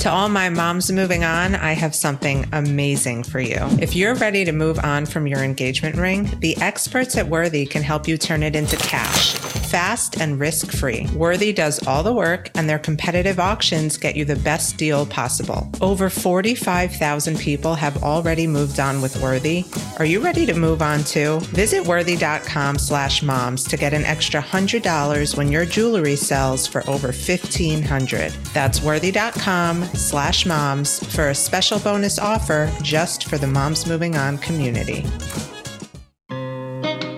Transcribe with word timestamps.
To 0.00 0.10
all 0.10 0.30
my 0.30 0.48
moms 0.48 0.90
moving 0.90 1.24
on, 1.24 1.54
I 1.54 1.72
have 1.72 1.94
something 1.94 2.48
amazing 2.54 3.22
for 3.22 3.38
you. 3.38 3.58
If 3.82 3.94
you're 3.94 4.14
ready 4.14 4.46
to 4.46 4.52
move 4.52 4.78
on 4.78 5.04
from 5.04 5.26
your 5.26 5.40
engagement 5.40 5.96
ring, 5.96 6.30
the 6.38 6.56
experts 6.56 7.18
at 7.18 7.28
Worthy 7.28 7.66
can 7.66 7.82
help 7.82 8.08
you 8.08 8.16
turn 8.16 8.42
it 8.42 8.56
into 8.56 8.78
cash, 8.78 9.34
fast 9.70 10.20
and 10.20 10.40
risk 10.40 10.72
free. 10.72 11.06
Worthy 11.14 11.52
does 11.52 11.86
all 11.86 12.02
the 12.02 12.12
work, 12.12 12.50
and 12.56 12.68
their 12.68 12.78
competitive 12.78 13.38
auctions 13.38 13.96
get 13.96 14.16
you 14.16 14.24
the 14.24 14.36
best 14.36 14.76
deal 14.76 15.06
possible. 15.06 15.70
Over 15.80 16.10
45,000 16.10 17.38
people 17.38 17.74
have 17.74 18.02
already 18.02 18.46
moved 18.46 18.80
on 18.80 19.00
with 19.00 19.20
Worthy. 19.22 19.64
Are 19.98 20.04
you 20.04 20.20
ready 20.20 20.44
to 20.46 20.54
move 20.54 20.82
on 20.82 21.04
too? 21.04 21.40
Visit 21.54 21.86
worthy.com 21.86 22.78
slash 22.78 23.22
moms 23.22 23.64
to 23.64 23.76
get 23.76 23.94
an 23.94 24.04
extra 24.04 24.42
$100 24.42 25.36
when 25.36 25.52
your 25.52 25.64
jewelry 25.64 26.16
sells 26.16 26.66
for 26.66 26.82
over 26.88 27.08
1500 27.08 28.32
That's 28.52 28.82
worthy.com 28.82 29.84
slash 29.84 30.46
moms 30.46 31.04
for 31.14 31.28
a 31.28 31.34
special 31.34 31.78
bonus 31.78 32.18
offer 32.18 32.72
just 32.82 33.24
for 33.24 33.38
the 33.38 33.46
Moms 33.46 33.86
Moving 33.86 34.16
On 34.16 34.38
community. 34.38 35.04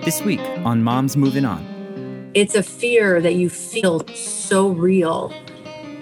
This 0.03 0.21
week 0.21 0.41
on 0.65 0.83
Moms 0.83 1.15
Moving 1.15 1.45
On. 1.45 1.72
It's 2.33 2.55
a 2.55 2.63
fear 2.63 3.21
that 3.21 3.35
you 3.35 3.49
feel 3.49 4.07
so 4.07 4.69
real 4.69 5.31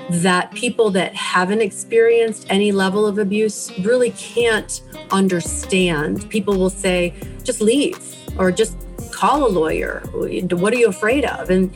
that 0.09 0.51
people 0.53 0.89
that 0.91 1.13
haven't 1.13 1.61
experienced 1.61 2.47
any 2.49 2.71
level 2.71 3.05
of 3.05 3.17
abuse 3.17 3.71
really 3.79 4.11
can't 4.11 4.81
understand. 5.11 6.29
People 6.29 6.57
will 6.57 6.69
say, 6.69 7.13
just 7.43 7.59
leave 7.59 7.99
or 8.37 8.51
just 8.51 8.77
call 9.11 9.45
a 9.45 9.49
lawyer. 9.49 10.01
What 10.13 10.73
are 10.73 10.77
you 10.77 10.87
afraid 10.87 11.25
of? 11.25 11.49
And 11.49 11.73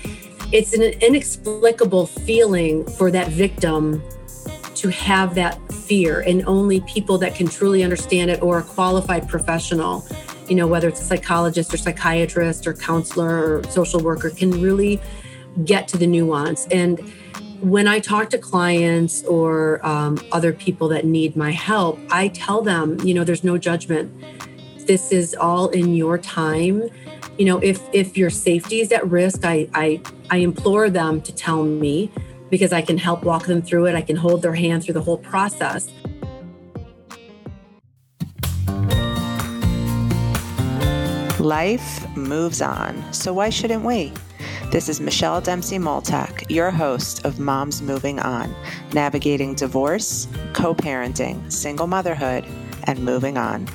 it's 0.54 0.74
an 0.74 0.84
inexplicable 0.84 2.08
feeling 2.08 2.86
for 2.86 3.12
that 3.12 3.28
victim 3.28 4.02
to 4.76 4.90
have 4.90 5.36
that 5.36 5.60
fear 5.72 6.22
and 6.22 6.46
only 6.46 6.80
people 6.82 7.18
that 7.18 7.36
can 7.36 7.48
truly 7.48 7.84
understand 7.84 8.32
it 8.32 8.42
or 8.42 8.60
a 8.60 8.64
qualified 8.64 9.28
professional 9.28 10.06
you 10.50 10.56
know 10.56 10.68
whether 10.68 10.88
it's 10.88 11.02
a 11.02 11.04
psychologist 11.04 11.74
or 11.74 11.78
psychiatrist 11.78 12.68
or 12.68 12.74
counselor 12.74 13.60
or 13.60 13.64
social 13.70 14.00
worker 14.00 14.30
can 14.30 14.52
really 14.52 15.00
get 15.64 15.88
to 15.88 15.98
the 15.98 16.08
nuance 16.08 16.68
and 16.68 17.00
when 17.62 17.88
i 17.88 18.00
talk 18.00 18.30
to 18.30 18.38
clients 18.38 19.24
or 19.24 19.86
um, 19.86 20.18
other 20.32 20.52
people 20.52 20.88
that 20.88 21.06
need 21.06 21.36
my 21.36 21.52
help 21.52 22.00
i 22.12 22.28
tell 22.30 22.62
them 22.62 23.00
you 23.02 23.14
know 23.14 23.24
there's 23.24 23.44
no 23.44 23.58
judgment 23.58 24.12
this 24.86 25.12
is 25.12 25.34
all 25.34 25.70
in 25.70 25.96
your 25.96 26.18
time 26.18 26.90
you 27.38 27.46
know 27.46 27.58
if 27.60 27.82
if 27.94 28.18
your 28.18 28.30
safety 28.30 28.82
is 28.82 28.92
at 28.92 29.08
risk 29.10 29.46
i 29.46 29.68
i 29.74 30.02
i 30.30 30.38
implore 30.38 30.90
them 30.90 31.22
to 31.22 31.34
tell 31.34 31.64
me 31.64 32.12
because 32.50 32.72
I 32.72 32.82
can 32.82 32.98
help 32.98 33.24
walk 33.24 33.46
them 33.46 33.62
through 33.62 33.88
it. 33.88 33.96
I 33.96 34.02
can 34.02 34.16
hold 34.16 34.42
their 34.42 34.54
hand 34.54 34.84
through 34.84 34.94
the 34.94 35.02
whole 35.02 35.18
process. 35.18 35.90
Life 41.46 42.18
moves 42.18 42.60
on, 42.60 43.14
so 43.14 43.32
why 43.32 43.52
shouldn't 43.52 43.86
we? 43.86 44.12
This 44.72 44.90
is 44.90 45.00
Michelle 45.00 45.42
Dempsey 45.42 45.78
Multack, 45.78 46.50
your 46.50 46.72
host 46.72 47.24
of 47.24 47.40
Moms 47.40 47.84
Moving 47.84 48.20
On, 48.20 48.52
navigating 48.94 49.54
divorce, 49.54 50.28
co 50.54 50.74
parenting, 50.74 51.52
single 51.54 51.86
motherhood, 51.86 52.46
and 52.86 52.98
moving 52.98 53.38
on. 53.38 53.68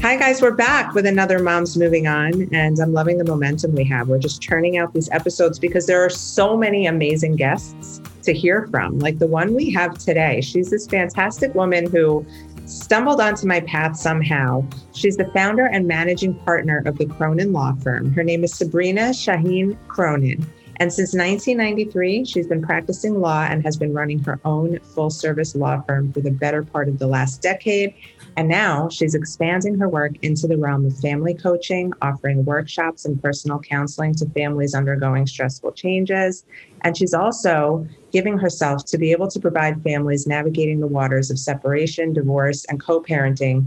Hi, 0.00 0.16
guys. 0.16 0.40
We're 0.40 0.52
back 0.52 0.94
with 0.94 1.04
another 1.04 1.38
Moms 1.38 1.76
Moving 1.76 2.06
On, 2.06 2.48
and 2.50 2.80
I'm 2.80 2.94
loving 2.94 3.18
the 3.18 3.24
momentum 3.24 3.74
we 3.74 3.84
have. 3.84 4.08
We're 4.08 4.18
just 4.18 4.40
churning 4.40 4.78
out 4.78 4.94
these 4.94 5.10
episodes 5.10 5.58
because 5.58 5.84
there 5.84 6.02
are 6.02 6.08
so 6.08 6.56
many 6.56 6.86
amazing 6.86 7.36
guests 7.36 8.00
to 8.22 8.32
hear 8.32 8.66
from, 8.68 9.00
like 9.00 9.18
the 9.18 9.26
one 9.26 9.52
we 9.52 9.70
have 9.72 9.98
today. 9.98 10.40
She's 10.40 10.70
this 10.70 10.86
fantastic 10.86 11.54
woman 11.54 11.90
who 11.90 12.24
stumbled 12.66 13.20
onto 13.20 13.46
my 13.46 13.60
path 13.60 13.96
somehow. 13.96 14.64
She's 14.92 15.16
the 15.16 15.30
founder 15.34 15.66
and 15.66 15.86
managing 15.86 16.34
partner 16.34 16.82
of 16.86 16.98
the 16.98 17.06
Cronin 17.06 17.52
Law 17.52 17.74
Firm. 17.74 18.12
Her 18.12 18.24
name 18.24 18.44
is 18.44 18.54
Sabrina 18.54 19.10
Shaheen 19.10 19.76
Cronin. 19.88 20.46
And 20.78 20.92
since 20.92 21.14
1993, 21.14 22.24
she's 22.24 22.48
been 22.48 22.62
practicing 22.62 23.20
law 23.20 23.46
and 23.48 23.62
has 23.64 23.76
been 23.76 23.92
running 23.92 24.18
her 24.24 24.40
own 24.44 24.80
full 24.80 25.10
service 25.10 25.54
law 25.54 25.80
firm 25.82 26.12
for 26.12 26.20
the 26.20 26.32
better 26.32 26.64
part 26.64 26.88
of 26.88 26.98
the 26.98 27.06
last 27.06 27.42
decade. 27.42 27.94
And 28.36 28.48
now 28.48 28.88
she's 28.88 29.14
expanding 29.14 29.78
her 29.78 29.88
work 29.88 30.12
into 30.22 30.48
the 30.48 30.56
realm 30.56 30.84
of 30.84 30.98
family 30.98 31.34
coaching, 31.34 31.92
offering 32.02 32.44
workshops 32.44 33.04
and 33.04 33.22
personal 33.22 33.60
counseling 33.60 34.14
to 34.16 34.28
families 34.30 34.74
undergoing 34.74 35.26
stressful 35.26 35.72
changes. 35.72 36.44
And 36.80 36.96
she's 36.96 37.14
also 37.14 37.86
giving 38.14 38.38
herself 38.38 38.84
to 38.84 38.96
be 38.96 39.10
able 39.10 39.26
to 39.26 39.40
provide 39.40 39.82
families 39.82 40.24
navigating 40.24 40.78
the 40.78 40.86
waters 40.86 41.32
of 41.32 41.38
separation, 41.38 42.12
divorce, 42.12 42.64
and 42.66 42.80
co 42.80 43.02
parenting 43.02 43.66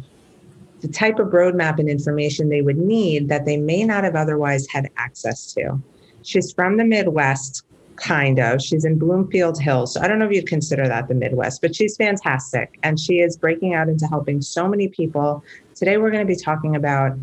the 0.79 0.87
type 0.87 1.19
of 1.19 1.27
roadmap 1.29 1.79
and 1.79 1.89
information 1.89 2.47
they 2.47 2.61
would 2.61 2.77
need 2.77 3.27
that 3.27 3.43
they 3.43 3.57
may 3.57 3.83
not 3.83 4.05
have 4.05 4.15
otherwise 4.15 4.65
had 4.69 4.89
access 4.95 5.51
to. 5.51 5.77
She's 6.21 6.53
from 6.53 6.77
the 6.77 6.85
Midwest, 6.85 7.65
kind 7.97 8.39
of. 8.39 8.61
She's 8.61 8.85
in 8.85 8.97
Bloomfield 8.97 9.59
Hills. 9.59 9.93
So 9.93 10.01
I 10.01 10.07
don't 10.07 10.17
know 10.17 10.27
if 10.27 10.31
you'd 10.31 10.47
consider 10.47 10.87
that 10.87 11.09
the 11.09 11.15
Midwest, 11.15 11.61
but 11.61 11.75
she's 11.75 11.97
fantastic. 11.97 12.79
And 12.83 12.97
she 12.97 13.19
is 13.19 13.35
breaking 13.35 13.73
out 13.73 13.89
into 13.89 14.07
helping 14.07 14.41
so 14.41 14.65
many 14.69 14.87
people. 14.87 15.43
Today, 15.75 15.97
we're 15.97 16.11
going 16.11 16.25
to 16.25 16.33
be 16.33 16.39
talking 16.39 16.77
about 16.77 17.17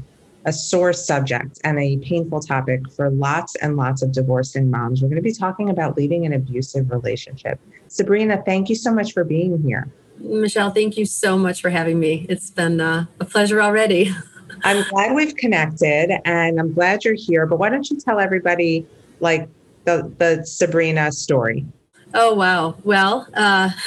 a 0.45 0.53
sore 0.53 0.93
subject 0.93 1.59
and 1.65 1.79
a 1.79 1.97
painful 1.99 2.41
topic 2.41 2.91
for 2.93 3.11
lots 3.11 3.55
and 3.57 3.77
lots 3.77 4.03
of 4.03 4.13
divorcing 4.13 4.71
moms. 4.71 5.03
We're 5.03 5.09
going 5.09 5.17
to 5.17 5.23
be 5.23 5.33
talking 5.33 5.71
about 5.71 5.97
leaving 5.97 6.27
an 6.27 6.33
abusive 6.33 6.91
relationship. 6.91 7.59
Sabrina, 7.89 8.43
thank 8.45 8.69
you 8.69 8.75
so 8.75 8.93
much 8.93 9.13
for 9.13 9.25
being 9.25 9.63
here. 9.63 9.89
Michelle, 10.19 10.71
thank 10.71 10.97
you 10.97 11.07
so 11.07 11.37
much 11.37 11.61
for 11.61 11.71
having 11.71 11.99
me. 11.99 12.27
It's 12.29 12.51
been 12.51 12.81
uh, 12.81 13.07
a 13.21 13.25
pleasure 13.25 13.61
already. 13.61 14.11
I'm 14.63 14.85
glad 14.89 15.15
we've 15.15 15.37
connected 15.37 16.21
and 16.25 16.61
I'm 16.61 16.73
glad 16.73 17.05
you're 17.05 17.15
here. 17.15 17.47
But 17.47 17.59
why 17.59 17.71
don't 17.71 17.89
you 17.91 17.99
tell 17.99 18.21
everybody, 18.21 18.87
like, 19.21 19.49
the, 19.85 20.13
the 20.19 20.45
Sabrina 20.45 21.13
story? 21.13 21.67
Oh, 22.17 22.33
wow. 22.33 22.77
Well, 22.85 23.27
uh, 23.35 23.71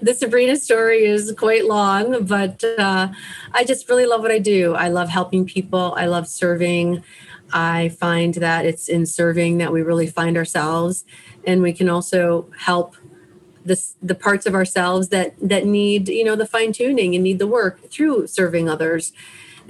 the 0.00 0.16
Sabrina 0.18 0.56
story 0.56 1.04
is 1.04 1.34
quite 1.36 1.66
long, 1.66 2.24
but 2.24 2.64
uh, 2.64 3.08
I 3.52 3.64
just 3.64 3.90
really 3.90 4.06
love 4.06 4.22
what 4.22 4.30
I 4.30 4.38
do. 4.38 4.74
I 4.74 4.88
love 4.88 5.10
helping 5.10 5.44
people, 5.44 5.94
I 5.98 6.06
love 6.06 6.26
serving. 6.28 7.04
I 7.52 7.90
find 7.90 8.34
that 8.34 8.64
it's 8.64 8.88
in 8.88 9.04
serving 9.04 9.58
that 9.58 9.70
we 9.70 9.82
really 9.82 10.06
find 10.06 10.36
ourselves, 10.36 11.04
and 11.46 11.60
we 11.62 11.74
can 11.74 11.90
also 11.90 12.48
help 12.58 12.96
this, 13.64 13.96
the 14.02 14.14
parts 14.14 14.46
of 14.46 14.54
ourselves 14.54 15.08
that 15.10 15.34
that 15.40 15.64
need 15.64 16.08
you 16.08 16.24
know 16.24 16.34
the 16.34 16.46
fine 16.46 16.72
tuning 16.72 17.14
and 17.14 17.22
need 17.22 17.38
the 17.38 17.46
work 17.46 17.88
through 17.90 18.26
serving 18.26 18.68
others. 18.68 19.12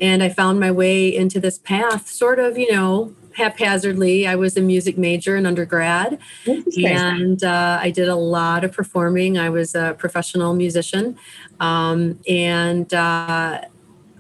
And 0.00 0.22
I 0.22 0.28
found 0.28 0.60
my 0.60 0.71
way 0.71 1.15
into 1.15 1.41
this 1.41 1.59
path, 1.59 2.09
sort 2.09 2.38
of, 2.38 2.59
you 2.59 2.71
know, 2.71 3.15
haphazardly. 3.37 4.27
I 4.27 4.35
was 4.35 4.57
a 4.57 4.63
music 4.63 4.97
major 4.97 5.37
in 5.37 5.45
undergrad, 5.45 6.19
and 6.47 7.45
uh, 7.45 7.79
I 7.81 7.91
did 7.91 8.09
a 8.09 8.17
lot 8.17 8.65
of 8.65 8.73
performing. 8.73 9.37
I 9.39 9.51
was 9.51 9.75
a 9.75 9.95
professional 9.99 10.55
musician, 10.55 11.19
um, 11.61 12.19
and 12.27 12.93
uh, 12.95 13.61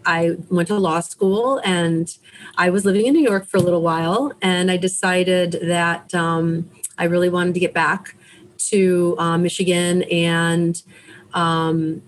I 0.04 0.36
went 0.50 0.68
to 0.68 0.78
law 0.78 1.00
school. 1.00 1.62
And 1.64 2.14
I 2.58 2.68
was 2.68 2.84
living 2.84 3.06
in 3.06 3.14
New 3.14 3.22
York 3.22 3.46
for 3.46 3.56
a 3.56 3.60
little 3.60 3.82
while, 3.82 4.32
and 4.42 4.70
I 4.70 4.76
decided 4.76 5.52
that 5.62 6.14
um, 6.14 6.70
I 6.98 7.04
really 7.04 7.30
wanted 7.30 7.54
to 7.54 7.60
get 7.60 7.72
back 7.72 8.16
to 8.70 9.16
uh, 9.18 9.38
Michigan 9.38 10.02
and. 10.04 10.82
Um, 11.32 12.02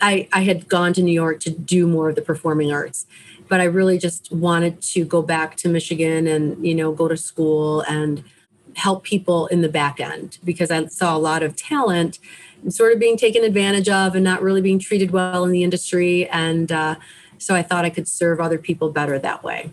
I, 0.00 0.28
I 0.32 0.42
had 0.42 0.68
gone 0.68 0.92
to 0.92 1.02
New 1.02 1.12
York 1.12 1.40
to 1.40 1.50
do 1.50 1.88
more 1.88 2.08
of 2.08 2.14
the 2.14 2.22
performing 2.22 2.70
arts 2.70 3.04
but 3.48 3.60
I 3.60 3.64
really 3.64 3.98
just 3.98 4.30
wanted 4.30 4.80
to 4.82 5.04
go 5.04 5.22
back 5.22 5.56
to 5.56 5.68
Michigan 5.68 6.26
and, 6.26 6.64
you 6.66 6.74
know, 6.74 6.92
go 6.92 7.08
to 7.08 7.16
school 7.16 7.80
and 7.82 8.22
help 8.76 9.02
people 9.04 9.46
in 9.48 9.62
the 9.62 9.68
back 9.68 10.00
end 10.00 10.38
because 10.44 10.70
I 10.70 10.86
saw 10.86 11.16
a 11.16 11.18
lot 11.18 11.42
of 11.42 11.56
talent 11.56 12.18
sort 12.68 12.92
of 12.92 12.98
being 12.98 13.16
taken 13.16 13.44
advantage 13.44 13.88
of 13.88 14.14
and 14.14 14.24
not 14.24 14.42
really 14.42 14.60
being 14.60 14.78
treated 14.78 15.10
well 15.10 15.44
in 15.44 15.50
the 15.50 15.62
industry. 15.62 16.28
And 16.28 16.70
uh, 16.70 16.96
so 17.38 17.54
I 17.54 17.62
thought 17.62 17.84
I 17.84 17.90
could 17.90 18.08
serve 18.08 18.40
other 18.40 18.58
people 18.58 18.90
better 18.90 19.18
that 19.18 19.42
way. 19.42 19.70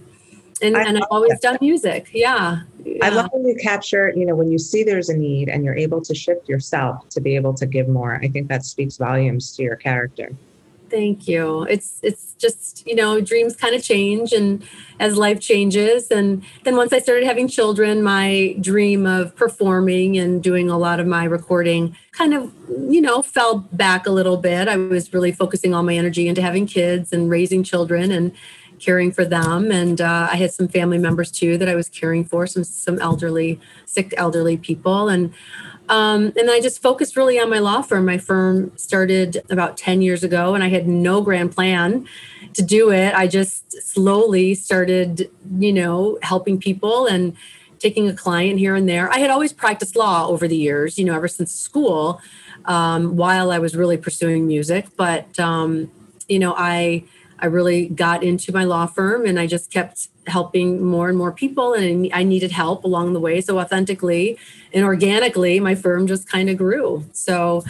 And, 0.61 0.75
and 0.75 0.97
I've 0.97 1.03
always 1.11 1.31
that. 1.31 1.41
done 1.41 1.57
music. 1.59 2.09
Yeah. 2.13 2.61
yeah. 2.83 3.05
I 3.05 3.09
love 3.09 3.29
when 3.33 3.45
you 3.45 3.55
capture, 3.61 4.13
you 4.15 4.25
know, 4.25 4.35
when 4.35 4.49
you 4.49 4.57
see 4.57 4.83
there's 4.83 5.09
a 5.09 5.17
need 5.17 5.49
and 5.49 5.65
you're 5.65 5.75
able 5.75 6.01
to 6.01 6.15
shift 6.15 6.47
yourself 6.47 7.09
to 7.09 7.19
be 7.19 7.35
able 7.35 7.53
to 7.55 7.65
give 7.65 7.89
more. 7.89 8.15
I 8.23 8.29
think 8.29 8.47
that 8.47 8.63
speaks 8.63 8.97
volumes 8.97 9.55
to 9.57 9.63
your 9.63 9.75
character. 9.75 10.31
Thank 10.89 11.27
you. 11.27 11.63
It's 11.63 11.99
it's 12.03 12.33
just, 12.35 12.85
you 12.85 12.95
know, 12.95 13.19
dreams 13.21 13.55
kind 13.55 13.75
of 13.75 13.81
change 13.81 14.33
and 14.33 14.63
as 14.99 15.17
life 15.17 15.39
changes 15.39 16.09
and 16.11 16.43
then 16.63 16.75
once 16.75 16.93
I 16.93 16.99
started 16.99 17.25
having 17.25 17.47
children, 17.47 18.03
my 18.03 18.55
dream 18.61 19.05
of 19.05 19.35
performing 19.35 20.17
and 20.17 20.43
doing 20.43 20.69
a 20.69 20.77
lot 20.77 20.99
of 20.99 21.07
my 21.07 21.23
recording 21.23 21.95
kind 22.11 22.33
of, 22.33 22.53
you 22.69 23.01
know, 23.01 23.21
fell 23.21 23.59
back 23.71 24.05
a 24.05 24.11
little 24.11 24.37
bit. 24.37 24.67
I 24.67 24.77
was 24.77 25.13
really 25.13 25.31
focusing 25.31 25.73
all 25.73 25.83
my 25.83 25.95
energy 25.95 26.27
into 26.27 26.41
having 26.41 26.67
kids 26.67 27.11
and 27.11 27.29
raising 27.29 27.63
children 27.63 28.11
and 28.11 28.31
caring 28.85 29.11
for 29.11 29.25
them. 29.25 29.71
And 29.71 29.99
uh, 29.99 30.29
I 30.31 30.35
had 30.35 30.53
some 30.53 30.67
family 30.67 30.97
members 30.97 31.31
too 31.31 31.57
that 31.57 31.67
I 31.67 31.75
was 31.75 31.89
caring 31.89 32.23
for, 32.23 32.45
some 32.45 32.63
some 32.63 32.99
elderly, 32.99 33.59
sick 33.85 34.13
elderly 34.17 34.57
people. 34.57 35.09
And 35.09 35.33
um, 35.89 36.33
and 36.37 36.49
I 36.49 36.61
just 36.61 36.81
focused 36.81 37.15
really 37.15 37.39
on 37.39 37.49
my 37.49 37.59
law 37.59 37.81
firm. 37.81 38.05
My 38.05 38.17
firm 38.17 38.75
started 38.75 39.43
about 39.49 39.77
10 39.77 40.01
years 40.01 40.23
ago, 40.23 40.55
and 40.55 40.63
I 40.63 40.69
had 40.69 40.87
no 40.87 41.21
grand 41.21 41.51
plan 41.51 42.07
to 42.53 42.63
do 42.63 42.91
it. 42.91 43.13
I 43.13 43.27
just 43.27 43.71
slowly 43.83 44.55
started, 44.55 45.29
you 45.59 45.73
know, 45.73 46.17
helping 46.23 46.59
people 46.59 47.05
and 47.05 47.35
taking 47.77 48.07
a 48.07 48.13
client 48.13 48.57
here 48.57 48.73
and 48.73 48.89
there. 48.89 49.11
I 49.11 49.19
had 49.19 49.29
always 49.29 49.53
practiced 49.53 49.95
law 49.95 50.27
over 50.27 50.47
the 50.47 50.55
years, 50.55 50.97
you 50.97 51.05
know, 51.05 51.13
ever 51.13 51.27
since 51.27 51.53
school, 51.53 52.19
um, 52.65 53.15
while 53.15 53.51
I 53.51 53.59
was 53.59 53.75
really 53.75 53.97
pursuing 53.97 54.47
music. 54.47 54.87
But, 54.97 55.39
um, 55.39 55.91
you 56.27 56.39
know, 56.39 56.55
I, 56.57 57.03
I 57.39 57.47
really 57.47 57.89
got 57.89 58.23
into 58.23 58.51
my 58.51 58.63
law 58.63 58.85
firm 58.85 59.25
and 59.25 59.39
I 59.39 59.47
just 59.47 59.71
kept 59.71 60.07
helping 60.27 60.83
more 60.83 61.09
and 61.09 61.17
more 61.17 61.31
people 61.31 61.73
and 61.73 62.09
I 62.13 62.23
needed 62.23 62.51
help 62.51 62.83
along 62.83 63.13
the 63.13 63.19
way. 63.19 63.41
So 63.41 63.59
authentically 63.59 64.37
and 64.73 64.83
organically, 64.83 65.59
my 65.59 65.75
firm 65.75 66.07
just 66.07 66.29
kind 66.29 66.49
of 66.49 66.57
grew. 66.57 67.05
So, 67.13 67.63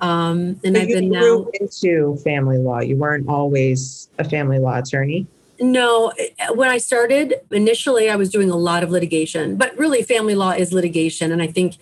um, 0.00 0.60
and 0.64 0.76
so 0.76 0.82
I've 0.82 0.88
been 0.88 1.10
now 1.10 1.46
into 1.60 2.16
family 2.16 2.58
law. 2.58 2.80
You 2.80 2.96
weren't 2.96 3.28
always 3.28 4.08
a 4.18 4.24
family 4.28 4.58
law 4.58 4.78
attorney. 4.78 5.26
No, 5.60 6.12
when 6.54 6.70
I 6.70 6.78
started 6.78 7.34
initially, 7.52 8.10
I 8.10 8.16
was 8.16 8.30
doing 8.30 8.50
a 8.50 8.56
lot 8.56 8.82
of 8.82 8.90
litigation, 8.90 9.56
but 9.56 9.76
really, 9.78 10.02
family 10.02 10.34
law 10.34 10.50
is 10.50 10.72
litigation. 10.72 11.30
And 11.30 11.40
I 11.40 11.46
think 11.46 11.76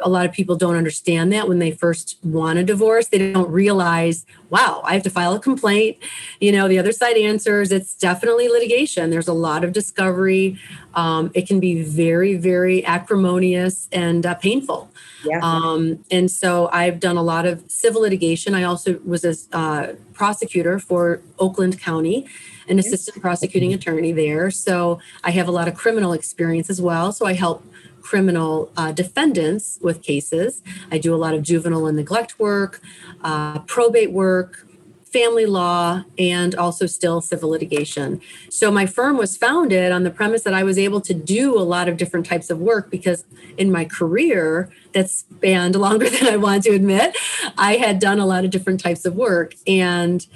a 0.00 0.08
lot 0.08 0.26
of 0.26 0.32
people 0.32 0.56
don't 0.56 0.76
understand 0.76 1.32
that 1.32 1.48
when 1.48 1.58
they 1.58 1.70
first 1.70 2.18
want 2.22 2.58
a 2.58 2.64
divorce. 2.64 3.08
They 3.08 3.32
don't 3.32 3.50
realize, 3.50 4.26
wow, 4.50 4.80
I 4.84 4.94
have 4.94 5.02
to 5.04 5.10
file 5.10 5.34
a 5.34 5.40
complaint. 5.40 5.96
You 6.40 6.52
know, 6.52 6.68
the 6.68 6.78
other 6.78 6.92
side 6.92 7.16
answers. 7.16 7.72
It's 7.72 7.94
definitely 7.94 8.48
litigation. 8.48 9.10
There's 9.10 9.28
a 9.28 9.32
lot 9.32 9.64
of 9.64 9.72
discovery. 9.72 10.58
Um, 10.94 11.30
it 11.34 11.46
can 11.46 11.60
be 11.60 11.82
very, 11.82 12.36
very 12.36 12.84
acrimonious 12.84 13.88
and 13.92 14.24
uh, 14.24 14.34
painful. 14.34 14.90
Yeah. 15.24 15.40
Um, 15.42 16.04
and 16.10 16.30
so 16.30 16.68
I've 16.72 17.00
done 17.00 17.16
a 17.16 17.22
lot 17.22 17.46
of 17.46 17.70
civil 17.70 18.02
litigation. 18.02 18.54
I 18.54 18.62
also 18.62 18.98
was 19.04 19.24
a 19.24 19.56
uh, 19.56 19.94
prosecutor 20.12 20.78
for 20.78 21.20
Oakland 21.38 21.80
County 21.80 22.26
an 22.68 22.78
assistant 22.78 23.20
prosecuting 23.20 23.72
attorney 23.72 24.12
there. 24.12 24.50
So 24.50 25.00
I 25.24 25.30
have 25.30 25.48
a 25.48 25.50
lot 25.50 25.68
of 25.68 25.74
criminal 25.74 26.12
experience 26.12 26.70
as 26.70 26.80
well. 26.80 27.12
So 27.12 27.26
I 27.26 27.32
help 27.32 27.64
criminal 28.08 28.72
uh, 28.74 28.90
defendants 28.90 29.78
with 29.82 30.00
cases. 30.02 30.62
I 30.90 30.96
do 30.96 31.14
a 31.14 31.20
lot 31.24 31.34
of 31.34 31.42
juvenile 31.42 31.86
and 31.86 31.98
neglect 31.98 32.38
work, 32.38 32.80
uh, 33.22 33.58
probate 33.60 34.12
work, 34.12 34.66
family 35.04 35.44
law, 35.44 36.04
and 36.18 36.54
also 36.54 36.86
still 36.86 37.20
civil 37.20 37.50
litigation. 37.50 38.22
So 38.48 38.70
my 38.70 38.86
firm 38.86 39.18
was 39.18 39.36
founded 39.36 39.92
on 39.92 40.04
the 40.04 40.10
premise 40.10 40.42
that 40.44 40.54
I 40.54 40.62
was 40.62 40.78
able 40.78 41.02
to 41.02 41.12
do 41.12 41.58
a 41.58 41.60
lot 41.60 41.86
of 41.86 41.98
different 41.98 42.24
types 42.24 42.48
of 42.48 42.58
work 42.58 42.90
because 42.90 43.26
in 43.58 43.70
my 43.70 43.84
career, 43.84 44.70
that 44.92 45.10
spanned 45.10 45.76
longer 45.86 46.08
than 46.08 46.28
I 46.28 46.38
want 46.38 46.62
to 46.62 46.70
admit, 46.70 47.14
I 47.58 47.76
had 47.76 47.98
done 47.98 48.18
a 48.18 48.24
lot 48.24 48.42
of 48.42 48.50
different 48.50 48.80
types 48.80 49.04
of 49.04 49.16
work. 49.16 49.54
And 49.66 50.26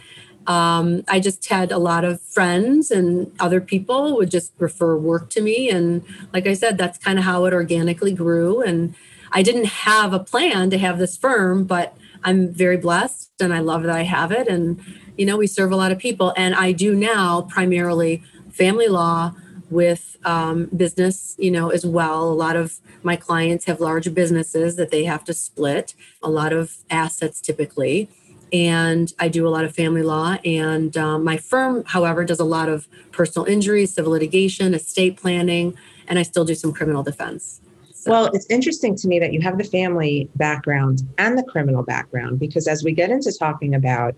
um, 0.47 1.05
I 1.09 1.21
just 1.21 1.47
had 1.49 1.71
a 1.71 1.79
lot 1.79 2.05
of 2.05 2.21
friends 2.21 2.91
and 2.91 3.33
other 3.39 3.61
people 3.61 4.17
would 4.17 4.31
just 4.31 4.53
refer 4.59 4.97
work 4.97 5.31
to 5.31 5.41
me. 5.41 5.71
And 5.71 6.05
like 6.33 6.47
I 6.47 6.55
said, 6.55 6.79
that's 6.79 6.99
kind 6.99 7.19
of 7.19 7.25
how 7.25 7.45
it 7.45 7.53
organically 7.53 8.13
grew. 8.13 8.61
And 8.61 8.95
I 9.31 9.43
didn't 9.43 9.67
have 9.67 10.13
a 10.13 10.19
plan 10.19 10.71
to 10.71 10.79
have 10.79 10.99
this 10.99 11.17
firm, 11.17 11.65
but 11.65 11.97
I'm 12.25 12.53
very 12.53 12.77
blessed 12.77 13.31
and 13.41 13.55
I 13.55 13.61
love 13.61 13.83
that 13.83 13.95
I 13.95 14.03
have 14.03 14.33
it. 14.33 14.49
And, 14.49 14.81
you 15.17 15.27
know, 15.27 15.37
we 15.37 15.47
serve 15.47 15.73
a 15.73 15.77
lot 15.77 15.93
of 15.93 15.99
people. 15.99 16.33
And 16.37 16.55
I 16.55 16.73
do 16.73 16.95
now 16.95 17.43
primarily 17.43 18.23
family 18.51 18.89
law 18.89 19.35
with 19.71 20.19
um, 20.25 20.67
business, 20.67 21.35
you 21.39 21.51
know, 21.51 21.71
as 21.71 21.87
well. 21.87 22.25
A 22.25 22.35
lot 22.35 22.57
of 22.57 22.79
my 23.03 23.17
clients 23.17 23.65
have 23.65 23.81
large 23.81 24.13
businesses 24.13 24.77
that 24.77 24.91
they 24.91 25.05
have 25.05 25.25
to 25.25 25.33
split, 25.33 25.95
a 26.23 26.29
lot 26.29 26.53
of 26.53 26.77
assets 26.91 27.41
typically 27.41 28.11
and 28.53 29.13
I 29.19 29.29
do 29.29 29.47
a 29.47 29.51
lot 29.51 29.65
of 29.65 29.75
family 29.75 30.03
law. 30.03 30.37
And 30.45 30.97
um, 30.97 31.25
my 31.25 31.37
firm, 31.37 31.85
however, 31.87 32.25
does 32.25 32.41
a 32.41 32.45
lot 32.45 32.69
of 32.69 32.87
personal 33.11 33.47
injury, 33.47 33.87
civil 33.87 34.13
litigation, 34.13 34.75
estate 34.75 35.17
planning, 35.17 35.77
and 36.07 36.19
I 36.19 36.23
still 36.23 36.45
do 36.45 36.55
some 36.55 36.73
criminal 36.73 37.03
defense. 37.03 37.61
So. 37.95 38.11
Well, 38.11 38.31
it's 38.33 38.47
interesting 38.51 38.97
to 38.97 39.09
me 39.09 39.21
that 39.21 39.33
you 39.33 39.41
have 39.43 39.59
the 39.59 39.65
family 39.65 40.29
background 40.35 41.03
and 41.19 41.39
the 41.39 41.45
criminal 41.45 41.85
background 41.85 42.41
because 42.41 42.67
as 42.67 42.83
we 42.83 42.93
get 42.93 43.11
into 43.11 43.33
talking 43.33 43.75
about 43.75 44.15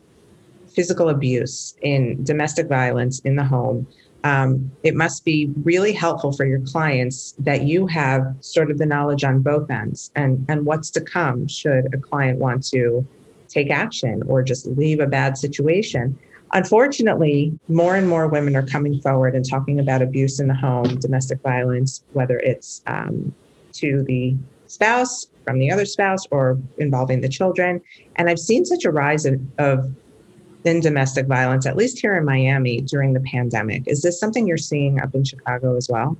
physical 0.69 1.11
abuse 1.11 1.75
in 1.83 2.25
domestic 2.25 2.67
violence 2.67 3.21
in 3.21 3.37
the 3.37 3.45
home, 3.45 3.87
um, 4.25 4.73
it 4.83 4.95
must 4.95 5.25
be 5.27 5.53
really 5.63 5.93
helpful 5.93 6.33
for 6.33 6.47
your 6.47 6.61
clients 6.61 7.35
that 7.39 7.65
you 7.65 7.87
have 7.87 8.35
sort 8.41 8.71
of 8.71 8.79
the 8.79 8.87
knowledge 8.87 9.23
on 9.23 9.43
both 9.43 9.71
ends 9.71 10.11
and, 10.17 10.45
and 10.49 10.65
what's 10.65 10.91
to 10.93 11.03
come 11.03 11.47
should 11.47 11.93
a 11.93 11.99
client 11.99 12.39
want 12.39 12.67
to 12.69 13.07
take 13.55 13.71
action 13.71 14.23
or 14.27 14.43
just 14.43 14.67
leave 14.67 15.01
a 15.01 15.07
bad 15.07 15.39
situation. 15.39 16.19
Unfortunately, 16.53 17.59
more 17.69 17.97
and 17.97 18.09
more 18.09 18.29
women 18.29 18.55
are 18.55 18.67
coming 18.67 19.01
forward 19.01 19.35
and 19.35 19.49
talking 19.49 19.81
about 19.81 20.03
abuse 20.03 20.39
in 20.41 20.49
the 20.49 20.55
home, 20.55 20.99
domestic 21.01 21.41
violence, 21.41 22.03
whether 22.13 22.39
it's 22.39 22.83
um, 22.87 23.35
to 23.73 24.03
the 24.05 24.37
spouse, 24.67 25.27
from 25.45 25.59
the 25.59 25.71
other 25.71 25.85
spouse, 25.85 26.27
or 26.31 26.59
involving 26.79 27.21
the 27.21 27.29
children. 27.29 27.81
And 28.17 28.29
I've 28.29 28.39
seen 28.39 28.65
such 28.65 28.85
a 28.85 28.91
rise 28.91 29.25
of, 29.25 29.41
of 29.59 29.95
in 30.65 30.81
domestic 30.81 31.27
violence, 31.27 31.67
at 31.67 31.77
least 31.77 31.99
here 32.01 32.17
in 32.17 32.25
Miami 32.25 32.81
during 32.81 33.13
the 33.13 33.21
pandemic. 33.21 33.83
Is 33.87 34.03
this 34.03 34.19
something 34.19 34.47
you're 34.47 34.57
seeing 34.57 35.01
up 35.01 35.15
in 35.15 35.25
Chicago 35.25 35.77
as 35.77 35.89
well? 35.89 36.17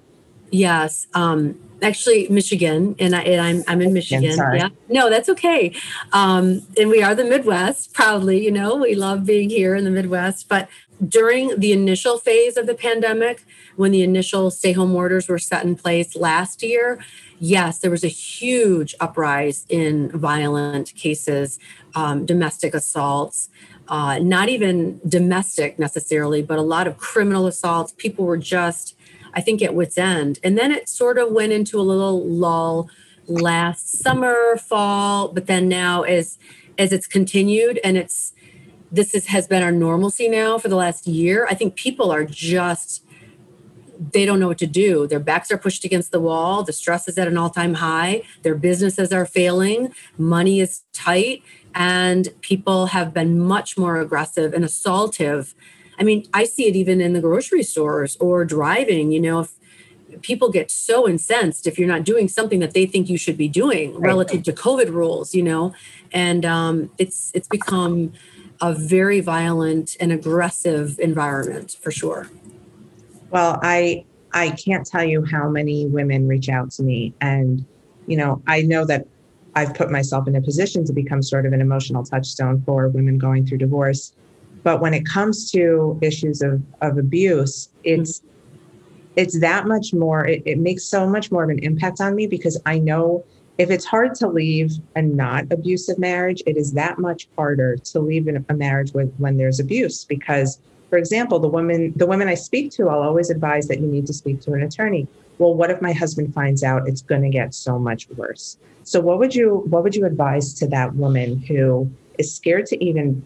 Yes. 0.51 1.07
Um, 1.15 1.59
actually 1.83 2.29
Michigan, 2.29 2.95
and, 2.99 3.15
I, 3.15 3.23
and 3.23 3.41
I'm 3.41 3.65
I'm 3.69 3.83
in 3.83 3.93
Michigan. 3.93 4.23
Yeah, 4.23 4.69
no, 4.89 5.11
that's 5.11 5.29
okay. 5.29 5.75
Um, 6.13 6.63
and 6.79 6.89
we 6.91 7.03
are 7.03 7.15
the 7.15 7.25
Midwest, 7.25 7.93
proudly. 7.93 8.45
You 8.45 8.51
know, 8.51 8.77
we 8.77 8.95
love 8.95 9.25
being 9.25 9.51
here 9.51 9.75
in 9.75 9.85
the 9.85 9.91
Midwest. 9.91 10.49
But 10.49 10.69
during 11.07 11.59
the 11.59 11.73
initial 11.73 12.19
phase 12.19 12.57
of 12.57 12.67
the 12.67 12.75
pandemic, 12.75 13.45
when 13.77 13.91
the 13.91 14.03
initial 14.03 14.51
stay-home 14.51 14.95
orders 14.95 15.29
were 15.29 15.39
set 15.39 15.65
in 15.65 15.75
place 15.77 16.15
last 16.15 16.63
year, 16.63 17.05
yes, 17.39 17.79
there 17.79 17.91
was 17.91 18.05
a 18.05 18.09
huge 18.09 18.95
uprise 19.01 19.67
in 19.69 20.11
violent 20.11 20.95
cases, 20.95 21.59
um, 21.95 22.25
domestic 22.25 22.75
assaults. 22.75 23.51
Uh, 23.87 24.19
not 24.19 24.49
even 24.49 24.99
domestic 25.07 25.79
necessarily, 25.79 26.41
but 26.41 26.59
a 26.59 26.63
lot 26.63 26.87
of 26.87 26.97
criminal 26.97 27.47
assaults. 27.47 27.93
People 27.99 28.25
were 28.25 28.39
just 28.39 28.97
I 29.35 29.41
think, 29.41 29.63
at 29.63 29.75
wits 29.75 29.99
end. 29.99 30.39
And 30.43 30.57
then 30.57 30.73
it 30.73 30.89
sort 30.89 31.19
of 31.19 31.33
went 31.33 31.53
into 31.53 31.79
a 31.79 31.83
little 31.83 32.25
lull 32.27 32.89
last 33.27 33.99
summer, 33.99 34.57
fall, 34.57 35.29
but 35.29 35.47
then 35.47 35.69
now 35.69 36.03
as 36.03 36.39
as 36.77 36.93
it's 36.93 37.07
continued 37.07 37.79
and 37.85 37.97
it's 37.97 38.33
this 38.91 39.15
is, 39.15 39.27
has 39.27 39.47
been 39.47 39.63
our 39.63 39.73
normalcy 39.73 40.29
now 40.29 40.59
for 40.59 40.69
the 40.69 40.77
last 40.77 41.07
year. 41.07 41.47
I 41.51 41.55
think 41.55 41.75
people 41.75 42.13
are 42.13 42.25
just 42.25 43.05
they 44.13 44.25
don't 44.25 44.41
know 44.41 44.49
what 44.49 44.59
to 44.59 44.67
do. 44.67 45.07
Their 45.07 45.21
backs 45.21 45.51
are 45.51 45.59
pushed 45.59 45.85
against 45.85 46.11
the 46.11 46.21
wall. 46.21 46.63
The 46.63 46.73
stress 46.73 47.09
is 47.09 47.17
at 47.17 47.29
an 47.29 47.39
all 47.39 47.51
time 47.51 47.75
high. 47.75 48.23
Their 48.43 48.55
businesses 48.55 49.13
are 49.13 49.27
failing. 49.27 49.95
Money 50.19 50.61
is 50.61 50.83
tight. 50.93 51.43
And 51.75 52.29
people 52.41 52.87
have 52.87 53.13
been 53.15 53.39
much 53.39 53.77
more 53.77 53.99
aggressive 53.99 54.53
and 54.53 54.65
assaultive 54.65 55.55
I 55.99 56.03
mean, 56.03 56.27
I 56.33 56.45
see 56.45 56.67
it 56.67 56.77
even 56.77 57.01
in 57.01 57.13
the 57.13 57.21
grocery 57.21 57.63
stores 57.63 58.17
or 58.21 58.45
driving, 58.45 59.13
you 59.13 59.21
know, 59.21 59.41
if 59.41 59.55
people 60.23 60.51
get 60.51 60.71
so 60.71 61.09
incensed 61.09 61.67
if 61.67 61.79
you're 61.79 61.89
not 61.89 62.05
doing 62.05 62.29
something 62.29 62.61
that 62.61 62.73
they 62.73 62.87
think 62.87 63.09
you 63.09 63.19
should 63.19 63.37
be 63.37 63.49
doing 63.49 63.99
relative 63.99 64.43
to 64.45 64.53
COVID 64.53 64.91
rules, 64.91 65.35
you 65.35 65.43
know, 65.43 65.75
and 66.13 66.45
um, 66.45 66.91
it's 66.99 67.31
it's 67.35 67.49
become 67.49 68.13
a 68.61 68.73
very 68.73 69.21
violent 69.21 69.97
and 70.01 70.13
aggressive 70.13 70.99
environment 71.01 71.77
for 71.83 71.91
sure. 71.91 72.29
Well, 73.31 73.59
I 73.63 74.05
I 74.33 74.51
can't 74.51 74.87
tell 74.87 75.05
you 75.05 75.25
how 75.25 75.49
many 75.49 75.87
women 75.87 76.29
reach 76.29 76.49
out 76.49 76.71
to 76.73 76.83
me, 76.83 77.15
and 77.21 77.65
you 78.07 78.17
know, 78.17 78.43
I 78.47 78.63
know 78.63 78.85
that 78.85 79.07
I've 79.57 79.75
put 79.75 79.91
myself 79.91 80.27
in 80.27 80.35
a 80.37 80.43
position 80.43 80.85
to 80.87 80.93
become 80.93 81.23
sort 81.23 81.47
of 81.47 81.53
an 81.53 81.61
emotional 81.61 82.05
touchstone 82.05 82.63
for 82.63 82.89
women 82.89 83.19
going 83.19 83.47
through 83.47 83.59
divorce 83.59 84.13
but 84.65 84.81
when 84.81 84.95
it 84.95 85.07
comes 85.07 85.53
to 85.53 85.97
issues 86.03 86.43
of, 86.43 86.61
of 86.81 86.99
abuse, 86.99 87.69
it's 87.85 88.21
mm-hmm. 88.21 88.29
it's 89.15 89.39
that 89.41 89.69
much 89.69 89.93
more, 89.95 90.27
it, 90.27 90.43
it 90.45 90.59
makes 90.59 90.85
so 90.85 91.07
much 91.07 91.31
more 91.31 91.45
of 91.45 91.51
an 91.51 91.61
impact 91.61 92.01
on 92.01 92.17
me 92.17 92.27
because 92.27 92.61
I 92.67 92.79
know 92.79 93.25
if 93.59 93.71
it's 93.71 93.85
hard 93.85 94.15
to 94.17 94.27
leave 94.27 94.73
a 94.97 95.03
not 95.03 95.45
abusive 95.53 95.99
marriage, 95.99 96.43
it 96.47 96.57
is 96.57 96.73
that 96.73 96.99
much 96.99 97.29
harder 97.37 97.77
to 97.77 98.01
leave 98.01 98.27
a 98.27 98.55
marriage 98.55 98.93
with, 98.93 99.15
when 99.19 99.37
there's 99.37 99.61
abuse. 99.61 100.05
Because, 100.05 100.59
for 100.91 100.99
example, 100.99 101.39
the 101.39 101.49
women 101.49 101.93
the 101.95 102.07
women 102.07 102.27
I 102.27 102.35
speak 102.35 102.73
to, 102.73 102.89
I'll 102.89 103.03
always 103.03 103.31
advise 103.31 103.69
that 103.69 103.81
you 103.81 103.87
need 103.87 104.07
to 104.07 104.15
speak 104.15 104.41
to 104.43 104.55
an 104.55 104.63
attorney. 104.63 105.07
Well, 105.39 105.55
what 105.55 105.71
if 105.71 105.83
my 105.83 105.93
husband 105.93 106.33
finds 106.33 106.65
out 106.65 106.89
it's 106.89 107.03
going 107.03 107.23
to 107.23 107.29
get 107.29 107.55
so 107.55 107.79
much 107.79 108.09
worse? 108.11 108.57
So, 108.83 109.01
what 109.01 109.19
would 109.19 109.35
you 109.35 109.65
what 109.69 109.83
would 109.83 109.95
you 109.95 110.07
advise 110.07 110.55
to 110.55 110.67
that 110.69 110.95
woman 110.97 111.39
who 111.39 111.91
is 112.19 112.35
scared 112.35 112.67
to 112.67 112.83
even 112.83 113.23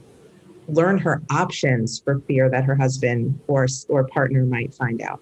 learn 0.68 0.98
her 0.98 1.22
options 1.30 1.98
for 2.00 2.20
fear 2.20 2.48
that 2.50 2.64
her 2.64 2.76
husband 2.76 3.38
or 3.46 3.66
or 3.88 4.04
partner 4.04 4.44
might 4.44 4.72
find 4.74 5.02
out 5.02 5.20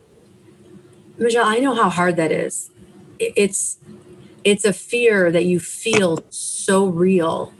michelle 1.18 1.46
i 1.46 1.58
know 1.58 1.74
how 1.74 1.88
hard 1.88 2.16
that 2.16 2.30
is 2.30 2.70
it's 3.18 3.78
it's 4.44 4.64
a 4.64 4.72
fear 4.72 5.30
that 5.32 5.44
you 5.44 5.58
feel 5.58 6.24
so 6.30 6.86
real 6.86 7.52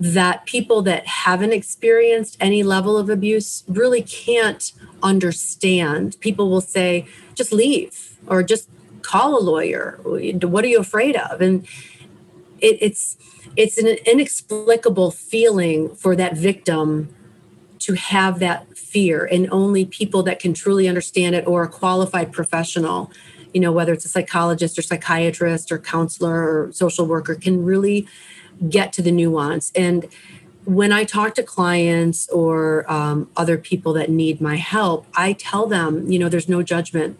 that 0.00 0.46
people 0.46 0.82
that 0.82 1.06
haven't 1.06 1.52
experienced 1.52 2.36
any 2.40 2.62
level 2.62 2.96
of 2.96 3.10
abuse 3.10 3.64
really 3.66 4.02
can't 4.02 4.72
understand. 5.02 6.16
People 6.20 6.50
will 6.50 6.60
say, 6.60 7.06
just 7.34 7.52
leave 7.52 8.16
or 8.26 8.42
just 8.42 8.68
call 9.02 9.38
a 9.38 9.42
lawyer. 9.42 9.98
What 10.02 10.64
are 10.64 10.68
you 10.68 10.78
afraid 10.78 11.16
of? 11.16 11.40
And 11.40 11.66
it, 12.60 12.78
it's 12.80 13.16
it's 13.56 13.78
an 13.78 13.86
inexplicable 13.86 15.10
feeling 15.10 15.94
for 15.94 16.14
that 16.16 16.36
victim 16.36 17.14
to 17.80 17.94
have 17.94 18.38
that 18.40 18.76
fear 18.76 19.24
and 19.24 19.48
only 19.50 19.84
people 19.84 20.22
that 20.22 20.38
can 20.38 20.52
truly 20.52 20.88
understand 20.88 21.34
it 21.34 21.46
or 21.46 21.62
a 21.62 21.68
qualified 21.68 22.32
professional 22.32 23.10
you 23.54 23.60
know 23.60 23.72
whether 23.72 23.92
it's 23.92 24.04
a 24.04 24.08
psychologist 24.08 24.78
or 24.78 24.82
psychiatrist 24.82 25.72
or 25.72 25.78
counselor 25.78 26.34
or 26.34 26.72
social 26.72 27.06
worker 27.06 27.34
can 27.34 27.64
really 27.64 28.06
get 28.68 28.92
to 28.94 29.02
the 29.02 29.12
nuance. 29.12 29.72
And 29.74 30.06
when 30.64 30.92
I 30.92 31.04
talk 31.04 31.34
to 31.36 31.42
clients 31.42 32.28
or 32.28 32.90
um, 32.90 33.30
other 33.36 33.56
people 33.56 33.92
that 33.94 34.10
need 34.10 34.40
my 34.40 34.56
help, 34.56 35.06
I 35.14 35.32
tell 35.34 35.66
them, 35.66 36.10
you 36.10 36.18
know, 36.18 36.28
there's 36.28 36.48
no 36.48 36.62
judgment. 36.62 37.18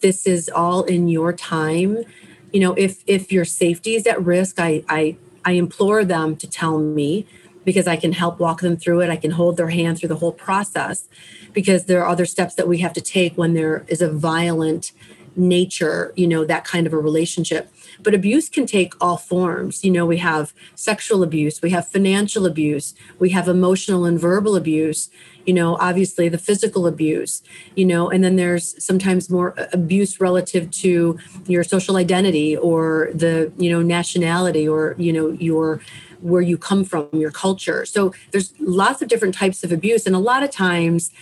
This 0.00 0.26
is 0.26 0.48
all 0.48 0.84
in 0.84 1.08
your 1.08 1.32
time. 1.32 2.04
You 2.52 2.60
know, 2.60 2.74
if 2.74 3.02
if 3.06 3.32
your 3.32 3.44
safety 3.44 3.94
is 3.94 4.06
at 4.06 4.22
risk, 4.24 4.58
I 4.58 4.84
I 4.88 5.16
I 5.44 5.52
implore 5.52 6.04
them 6.04 6.36
to 6.36 6.48
tell 6.48 6.78
me 6.78 7.26
because 7.64 7.86
I 7.86 7.96
can 7.96 8.12
help 8.12 8.38
walk 8.40 8.60
them 8.60 8.76
through 8.76 9.02
it. 9.02 9.10
I 9.10 9.16
can 9.16 9.32
hold 9.32 9.56
their 9.56 9.68
hand 9.68 9.98
through 9.98 10.08
the 10.08 10.16
whole 10.16 10.32
process 10.32 11.08
because 11.52 11.84
there 11.84 12.02
are 12.02 12.08
other 12.08 12.24
steps 12.24 12.54
that 12.54 12.68
we 12.68 12.78
have 12.78 12.92
to 12.94 13.00
take 13.00 13.36
when 13.36 13.54
there 13.54 13.84
is 13.88 14.00
a 14.00 14.10
violent 14.10 14.92
nature, 15.38 16.12
you 16.16 16.26
know, 16.26 16.44
that 16.44 16.64
kind 16.64 16.86
of 16.86 16.92
a 16.92 16.98
relationship. 16.98 17.72
But 18.02 18.14
abuse 18.14 18.48
can 18.48 18.66
take 18.66 18.94
all 19.00 19.16
forms. 19.16 19.84
You 19.84 19.90
know, 19.90 20.04
we 20.04 20.18
have 20.18 20.52
sexual 20.74 21.22
abuse, 21.22 21.62
we 21.62 21.70
have 21.70 21.86
financial 21.86 22.44
abuse, 22.44 22.94
we 23.18 23.30
have 23.30 23.48
emotional 23.48 24.04
and 24.04 24.20
verbal 24.20 24.56
abuse, 24.56 25.08
you 25.46 25.54
know, 25.54 25.76
obviously 25.76 26.28
the 26.28 26.38
physical 26.38 26.86
abuse, 26.86 27.42
you 27.74 27.86
know, 27.86 28.10
and 28.10 28.22
then 28.22 28.36
there's 28.36 28.84
sometimes 28.84 29.30
more 29.30 29.54
abuse 29.72 30.20
relative 30.20 30.70
to 30.70 31.18
your 31.46 31.64
social 31.64 31.96
identity 31.96 32.56
or 32.56 33.10
the, 33.14 33.50
you 33.56 33.70
know, 33.70 33.80
nationality 33.80 34.68
or, 34.68 34.94
you 34.98 35.12
know, 35.12 35.30
your 35.30 35.80
where 36.20 36.42
you 36.42 36.58
come 36.58 36.84
from, 36.84 37.08
your 37.12 37.30
culture. 37.30 37.86
So 37.86 38.12
there's 38.32 38.52
lots 38.58 39.00
of 39.02 39.08
different 39.08 39.34
types 39.34 39.62
of 39.62 39.70
abuse. 39.70 40.04
And 40.04 40.16
a 40.16 40.18
lot 40.18 40.42
of 40.42 40.50
times 40.50 41.12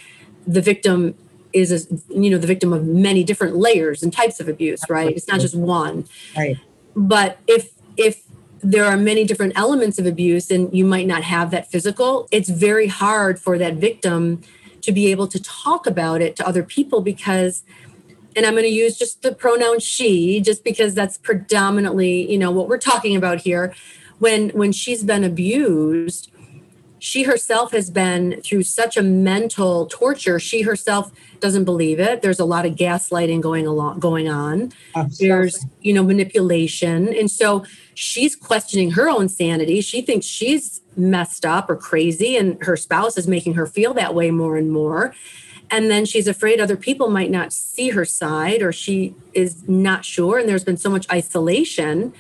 the 0.46 0.62
victim 0.62 1.14
is 1.56 1.72
a, 1.72 2.14
you 2.14 2.30
know 2.30 2.38
the 2.38 2.46
victim 2.46 2.72
of 2.72 2.84
many 2.86 3.24
different 3.24 3.56
layers 3.56 4.02
and 4.02 4.12
types 4.12 4.40
of 4.40 4.48
abuse 4.48 4.82
right? 4.88 5.16
It's 5.16 5.28
not 5.28 5.40
just 5.40 5.54
one. 5.54 6.06
Right. 6.36 6.58
But 6.94 7.38
if 7.46 7.70
if 7.96 8.22
there 8.62 8.84
are 8.84 8.96
many 8.96 9.24
different 9.24 9.52
elements 9.56 9.98
of 9.98 10.06
abuse 10.06 10.50
and 10.50 10.72
you 10.76 10.84
might 10.84 11.06
not 11.06 11.22
have 11.22 11.50
that 11.50 11.70
physical 11.70 12.26
it's 12.32 12.48
very 12.48 12.88
hard 12.88 13.38
for 13.38 13.58
that 13.58 13.74
victim 13.74 14.42
to 14.80 14.92
be 14.92 15.10
able 15.10 15.28
to 15.28 15.40
talk 15.42 15.86
about 15.86 16.20
it 16.20 16.34
to 16.36 16.46
other 16.46 16.62
people 16.62 17.00
because 17.00 17.62
and 18.34 18.46
i'm 18.46 18.54
going 18.54 18.64
to 18.64 18.68
use 18.68 18.96
just 18.96 19.22
the 19.22 19.32
pronoun 19.32 19.78
she 19.78 20.40
just 20.40 20.64
because 20.64 20.94
that's 20.94 21.18
predominantly 21.18 22.30
you 22.30 22.38
know 22.38 22.50
what 22.50 22.68
we're 22.68 22.78
talking 22.78 23.14
about 23.14 23.40
here. 23.40 23.74
When 24.18 24.48
when 24.50 24.72
she's 24.72 25.02
been 25.04 25.24
abused 25.24 26.30
she 26.98 27.24
herself 27.24 27.72
has 27.72 27.90
been 27.90 28.40
through 28.42 28.62
such 28.62 28.96
a 28.96 29.02
mental 29.02 29.86
torture. 29.86 30.38
She 30.38 30.62
herself 30.62 31.12
doesn't 31.40 31.64
believe 31.64 32.00
it. 32.00 32.22
There's 32.22 32.40
a 32.40 32.44
lot 32.44 32.64
of 32.64 32.74
gaslighting 32.74 33.40
going 33.40 33.66
along 33.66 34.00
going 34.00 34.28
on. 34.28 34.72
There's 35.18 35.66
you 35.80 35.92
know 35.92 36.02
manipulation. 36.02 37.14
And 37.14 37.30
so 37.30 37.64
she's 37.94 38.34
questioning 38.34 38.92
her 38.92 39.08
own 39.08 39.28
sanity. 39.28 39.80
She 39.80 40.02
thinks 40.02 40.26
she's 40.26 40.80
messed 40.96 41.44
up 41.44 41.68
or 41.68 41.76
crazy 41.76 42.36
and 42.36 42.62
her 42.62 42.76
spouse 42.76 43.18
is 43.18 43.28
making 43.28 43.54
her 43.54 43.66
feel 43.66 43.92
that 43.94 44.14
way 44.14 44.30
more 44.30 44.56
and 44.56 44.72
more. 44.72 45.14
And 45.70 45.90
then 45.90 46.06
she's 46.06 46.28
afraid 46.28 46.60
other 46.60 46.76
people 46.76 47.10
might 47.10 47.30
not 47.30 47.52
see 47.52 47.90
her 47.90 48.04
side 48.04 48.62
or 48.62 48.72
she 48.72 49.14
is 49.34 49.68
not 49.68 50.04
sure. 50.04 50.38
And 50.38 50.48
there's 50.48 50.64
been 50.64 50.76
so 50.76 50.90
much 50.90 51.06
isolation 51.10 52.14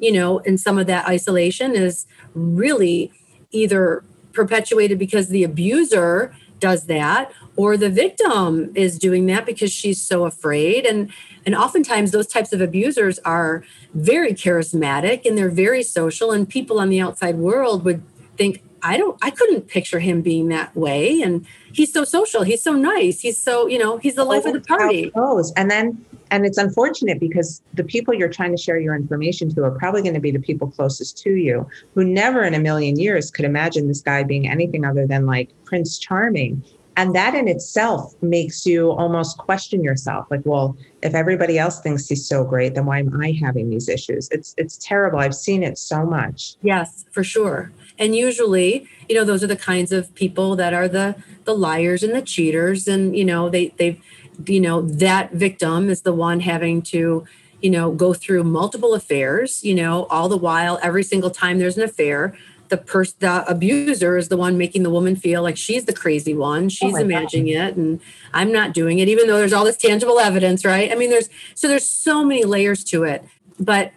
you 0.00 0.10
know 0.10 0.38
and 0.40 0.58
some 0.58 0.78
of 0.78 0.86
that 0.86 1.06
isolation 1.06 1.76
is 1.76 2.06
really 2.34 3.12
either 3.52 4.02
perpetuated 4.32 4.98
because 4.98 5.28
the 5.28 5.44
abuser 5.44 6.34
does 6.58 6.86
that 6.86 7.32
or 7.56 7.76
the 7.76 7.90
victim 7.90 8.70
is 8.74 8.98
doing 8.98 9.26
that 9.26 9.46
because 9.46 9.72
she's 9.72 10.00
so 10.00 10.24
afraid. 10.24 10.86
And 10.86 11.10
and 11.44 11.54
oftentimes 11.54 12.10
those 12.10 12.26
types 12.26 12.52
of 12.52 12.60
abusers 12.60 13.18
are 13.20 13.64
very 13.94 14.34
charismatic 14.34 15.24
and 15.24 15.36
they're 15.36 15.50
very 15.50 15.82
social 15.82 16.32
and 16.32 16.48
people 16.48 16.78
on 16.78 16.90
the 16.90 17.00
outside 17.00 17.36
world 17.36 17.84
would 17.84 18.02
think 18.36 18.62
I 18.82 18.96
don't 18.96 19.18
I 19.22 19.30
couldn't 19.30 19.68
picture 19.68 20.00
him 20.00 20.20
being 20.20 20.48
that 20.48 20.76
way. 20.76 21.22
And 21.22 21.46
he's 21.72 21.92
so 21.92 22.04
social. 22.04 22.42
He's 22.42 22.62
so 22.62 22.72
nice. 22.72 23.20
He's 23.20 23.40
so 23.40 23.66
you 23.66 23.78
know 23.78 23.98
he's 23.98 24.14
the 24.14 24.24
life 24.24 24.44
of 24.44 24.52
the 24.52 24.60
party. 24.60 25.10
And 25.56 25.70
then 25.70 26.04
and 26.30 26.46
it's 26.46 26.58
unfortunate 26.58 27.18
because 27.18 27.62
the 27.74 27.84
people 27.84 28.14
you're 28.14 28.28
trying 28.28 28.52
to 28.52 28.62
share 28.62 28.78
your 28.78 28.94
information 28.94 29.52
to 29.54 29.64
are 29.64 29.70
probably 29.70 30.02
going 30.02 30.14
to 30.14 30.20
be 30.20 30.30
the 30.30 30.40
people 30.40 30.70
closest 30.70 31.18
to 31.18 31.30
you 31.30 31.68
who 31.94 32.04
never 32.04 32.42
in 32.42 32.54
a 32.54 32.60
million 32.60 32.98
years 32.98 33.30
could 33.30 33.44
imagine 33.44 33.88
this 33.88 34.00
guy 34.00 34.22
being 34.22 34.48
anything 34.48 34.84
other 34.84 35.06
than 35.06 35.26
like 35.26 35.50
prince 35.64 35.98
charming. 35.98 36.62
And 36.96 37.14
that 37.14 37.34
in 37.34 37.48
itself 37.48 38.14
makes 38.20 38.66
you 38.66 38.90
almost 38.90 39.38
question 39.38 39.82
yourself 39.82 40.26
like 40.30 40.42
well 40.44 40.76
if 41.02 41.14
everybody 41.14 41.58
else 41.58 41.80
thinks 41.80 42.08
he's 42.08 42.26
so 42.26 42.44
great 42.44 42.74
then 42.74 42.84
why 42.84 42.98
am 42.98 43.20
i 43.20 43.32
having 43.40 43.70
these 43.70 43.88
issues? 43.88 44.28
It's 44.30 44.54
it's 44.58 44.76
terrible. 44.76 45.18
I've 45.18 45.34
seen 45.34 45.62
it 45.62 45.78
so 45.78 46.04
much. 46.04 46.56
Yes 46.62 47.06
for 47.10 47.24
sure 47.24 47.72
and 48.00 48.16
usually 48.16 48.88
you 49.08 49.14
know 49.14 49.24
those 49.24 49.44
are 49.44 49.46
the 49.46 49.56
kinds 49.56 49.92
of 49.92 50.12
people 50.16 50.56
that 50.56 50.74
are 50.74 50.88
the 50.88 51.14
the 51.44 51.54
liars 51.54 52.02
and 52.02 52.14
the 52.14 52.22
cheaters. 52.22 52.88
And 52.88 53.16
you 53.16 53.24
know 53.24 53.48
they 53.48 53.68
they've 53.76 54.02
you 54.46 54.60
know 54.60 54.82
that 54.82 55.32
victim 55.32 55.88
is 55.88 56.00
the 56.00 56.12
one 56.12 56.40
having 56.40 56.82
to 56.82 57.24
you 57.60 57.70
know 57.70 57.92
go 57.92 58.14
through 58.14 58.42
multiple 58.42 58.94
affairs 58.94 59.62
you 59.62 59.74
know 59.74 60.06
all 60.06 60.30
the 60.30 60.36
while 60.36 60.78
every 60.82 61.02
single 61.02 61.30
time 61.30 61.58
there's 61.58 61.76
an 61.76 61.82
affair 61.82 62.34
the 62.70 62.78
person 62.78 63.16
the 63.18 63.44
abuser 63.50 64.16
is 64.16 64.28
the 64.28 64.36
one 64.36 64.56
making 64.56 64.82
the 64.82 64.90
woman 64.90 65.14
feel 65.14 65.42
like 65.42 65.58
she's 65.58 65.84
the 65.84 65.92
crazy 65.92 66.34
one. 66.34 66.64
Oh 66.64 66.68
she's 66.68 66.94
oh 66.94 67.00
imagining 67.00 67.52
God. 67.52 67.68
it 67.68 67.76
and 67.76 68.00
i'm 68.32 68.50
not 68.50 68.72
doing 68.72 68.98
it 68.98 69.08
even 69.08 69.26
though 69.26 69.36
there's 69.36 69.52
all 69.52 69.64
this 69.64 69.76
tangible 69.76 70.18
evidence 70.18 70.64
right? 70.64 70.90
I 70.90 70.94
mean 70.94 71.10
there's 71.10 71.28
so 71.54 71.68
there's 71.68 71.86
so 71.86 72.24
many 72.24 72.44
layers 72.44 72.82
to 72.84 73.04
it. 73.04 73.24
But 73.58 73.92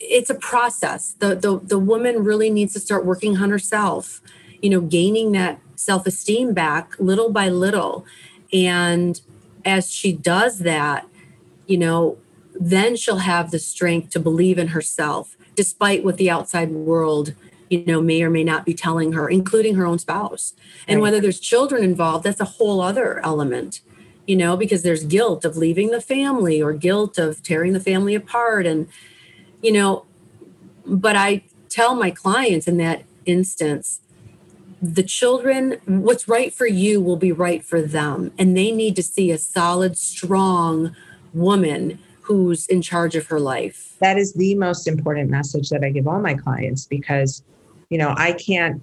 it's 0.00 0.30
a 0.30 0.34
process 0.34 1.12
the 1.18 1.34
the, 1.34 1.60
the 1.60 1.78
woman 1.78 2.24
really 2.24 2.50
needs 2.50 2.72
to 2.72 2.80
start 2.80 3.04
working 3.04 3.36
on 3.36 3.50
herself 3.50 4.20
you 4.62 4.70
know 4.70 4.80
gaining 4.80 5.32
that 5.32 5.60
self-esteem 5.76 6.52
back 6.52 6.98
little 6.98 7.30
by 7.30 7.48
little 7.48 8.04
and 8.52 9.20
as 9.64 9.90
she 9.90 10.12
does 10.12 10.60
that, 10.60 11.06
you 11.66 11.78
know, 11.78 12.18
then 12.58 12.96
she'll 12.96 13.18
have 13.18 13.50
the 13.50 13.58
strength 13.58 14.10
to 14.10 14.20
believe 14.20 14.58
in 14.58 14.68
herself, 14.68 15.36
despite 15.54 16.04
what 16.04 16.16
the 16.16 16.30
outside 16.30 16.70
world, 16.70 17.34
you 17.68 17.84
know, 17.84 18.00
may 18.00 18.22
or 18.22 18.30
may 18.30 18.44
not 18.44 18.64
be 18.64 18.74
telling 18.74 19.12
her, 19.12 19.28
including 19.28 19.76
her 19.76 19.86
own 19.86 19.98
spouse. 19.98 20.54
And 20.88 20.96
right. 20.96 21.02
whether 21.02 21.20
there's 21.20 21.40
children 21.40 21.84
involved, 21.84 22.24
that's 22.24 22.40
a 22.40 22.44
whole 22.44 22.80
other 22.80 23.24
element, 23.24 23.80
you 24.26 24.36
know, 24.36 24.56
because 24.56 24.82
there's 24.82 25.04
guilt 25.04 25.44
of 25.44 25.56
leaving 25.56 25.90
the 25.90 26.00
family 26.00 26.60
or 26.60 26.72
guilt 26.72 27.18
of 27.18 27.42
tearing 27.42 27.72
the 27.72 27.80
family 27.80 28.14
apart. 28.14 28.66
And, 28.66 28.88
you 29.62 29.72
know, 29.72 30.06
but 30.86 31.16
I 31.16 31.44
tell 31.68 31.94
my 31.94 32.10
clients 32.10 32.66
in 32.66 32.76
that 32.78 33.04
instance, 33.26 34.00
the 34.82 35.02
children, 35.02 35.78
what's 35.86 36.26
right 36.26 36.52
for 36.52 36.66
you 36.66 37.00
will 37.00 37.16
be 37.16 37.32
right 37.32 37.64
for 37.64 37.82
them. 37.82 38.32
And 38.38 38.56
they 38.56 38.70
need 38.70 38.96
to 38.96 39.02
see 39.02 39.30
a 39.30 39.38
solid, 39.38 39.96
strong 39.96 40.96
woman 41.34 41.98
who's 42.22 42.66
in 42.66 42.80
charge 42.80 43.14
of 43.14 43.26
her 43.26 43.40
life. 43.40 43.96
That 43.98 44.16
is 44.16 44.32
the 44.34 44.54
most 44.54 44.86
important 44.86 45.30
message 45.30 45.68
that 45.70 45.84
I 45.84 45.90
give 45.90 46.08
all 46.08 46.20
my 46.20 46.34
clients 46.34 46.86
because, 46.86 47.42
you 47.90 47.98
know, 47.98 48.14
I 48.16 48.32
can't 48.32 48.80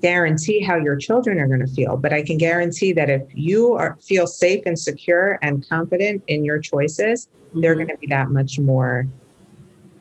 guarantee 0.00 0.60
how 0.60 0.76
your 0.76 0.96
children 0.96 1.38
are 1.38 1.46
going 1.46 1.64
to 1.64 1.72
feel, 1.72 1.96
but 1.96 2.12
I 2.12 2.22
can 2.22 2.36
guarantee 2.36 2.92
that 2.92 3.08
if 3.08 3.22
you 3.32 3.72
are 3.74 3.96
feel 4.02 4.26
safe 4.26 4.64
and 4.66 4.78
secure 4.78 5.38
and 5.42 5.66
confident 5.68 6.22
in 6.26 6.44
your 6.44 6.58
choices, 6.58 7.26
mm-hmm. 7.26 7.60
they're 7.60 7.76
going 7.76 7.88
to 7.88 7.96
be 7.96 8.08
that 8.08 8.30
much 8.30 8.58
more 8.58 9.06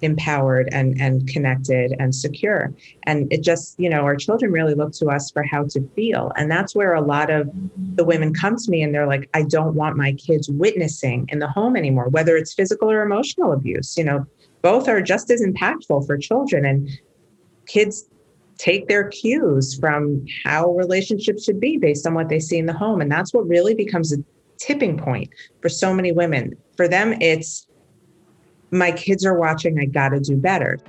empowered 0.01 0.70
and 0.72 1.00
and 1.00 1.27
connected 1.27 1.96
and 2.00 2.13
secure 2.13 2.74
and 3.03 3.31
it 3.31 3.43
just 3.43 3.79
you 3.79 3.89
know 3.89 4.01
our 4.01 4.15
children 4.15 4.51
really 4.51 4.74
look 4.74 4.91
to 4.91 5.08
us 5.08 5.29
for 5.31 5.43
how 5.43 5.63
to 5.63 5.81
feel 5.96 6.31
and 6.36 6.50
that's 6.50 6.75
where 6.75 6.93
a 6.93 7.01
lot 7.01 7.29
of 7.29 7.50
the 7.96 8.03
women 8.03 8.34
come 8.34 8.55
to 8.55 8.72
me 8.72 8.81
and 8.81 8.93
they're 8.93 9.08
like 9.08 9.29
i 9.34 9.43
don't 9.43 9.75
want 9.75 9.96
my 9.96 10.13
kids 10.13 10.50
witnessing 10.50 11.25
in 11.29 11.39
the 11.39 11.48
home 11.48 11.75
anymore 11.75 12.10
whether 12.10 12.36
it's 12.36 12.53
physical 12.53 12.89
or 12.89 13.01
emotional 13.01 13.53
abuse 13.53 13.96
you 13.98 14.03
know 14.03 14.25
both 14.62 14.88
are 14.88 15.01
just 15.01 15.29
as 15.29 15.41
impactful 15.41 16.05
for 16.05 16.17
children 16.17 16.65
and 16.65 16.89
kids 17.67 18.05
take 18.62 18.88
their 18.88 19.08
cues 19.10 19.75
from 19.79 20.24
how 20.43 20.72
relationships 20.74 21.43
should 21.43 21.60
be 21.60 21.77
based 21.77 22.05
on 22.05 22.13
what 22.13 22.29
they 22.29 22.39
see 22.39 22.60
in 22.60 22.67
the 22.67 22.74
home. 22.74 23.01
And 23.01 23.12
that's 23.12 23.34
what 23.34 23.48
really 23.48 23.74
becomes 23.74 24.13
a 24.13 24.17
tipping 24.60 25.00
point 25.00 25.31
for 25.62 25.70
so 25.70 25.93
many 25.93 26.12
women. 26.12 26.55
For 26.77 26.88
them, 26.88 27.13
it's 27.22 27.65
my 28.72 28.92
kids 28.92 29.25
are 29.25 29.34
watching, 29.34 29.80
I 29.80 29.86
got 29.86 30.10
to 30.10 30.20
do 30.20 30.38
better. 30.38 30.80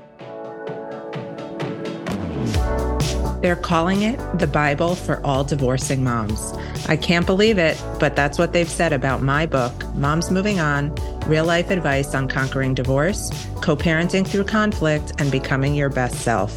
They're 3.42 3.56
calling 3.56 4.02
it 4.02 4.18
the 4.38 4.46
Bible 4.46 4.94
for 4.94 5.24
all 5.26 5.42
divorcing 5.42 6.04
moms. 6.04 6.52
I 6.86 6.96
can't 6.96 7.26
believe 7.26 7.58
it, 7.58 7.80
but 7.98 8.14
that's 8.14 8.38
what 8.38 8.52
they've 8.52 8.70
said 8.70 8.92
about 8.92 9.20
my 9.20 9.46
book, 9.46 9.72
Moms 9.96 10.30
Moving 10.30 10.60
On 10.60 10.94
Real 11.26 11.44
Life 11.44 11.70
Advice 11.70 12.14
on 12.14 12.28
Conquering 12.28 12.74
Divorce, 12.74 13.30
Co 13.60 13.74
parenting 13.74 14.26
through 14.26 14.44
conflict, 14.44 15.12
and 15.18 15.32
becoming 15.32 15.74
your 15.74 15.88
best 15.88 16.20
self. 16.20 16.56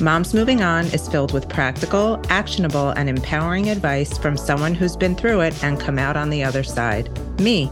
Moms 0.00 0.32
Moving 0.32 0.62
On 0.62 0.86
is 0.86 1.08
filled 1.08 1.32
with 1.32 1.48
practical, 1.48 2.20
actionable, 2.30 2.90
and 2.90 3.08
empowering 3.08 3.68
advice 3.68 4.16
from 4.16 4.36
someone 4.38 4.74
who's 4.74 4.96
been 4.96 5.14
through 5.14 5.40
it 5.40 5.62
and 5.62 5.78
come 5.78 5.98
out 5.98 6.16
on 6.16 6.30
the 6.30 6.42
other 6.42 6.62
side 6.62 7.10
me. 7.38 7.70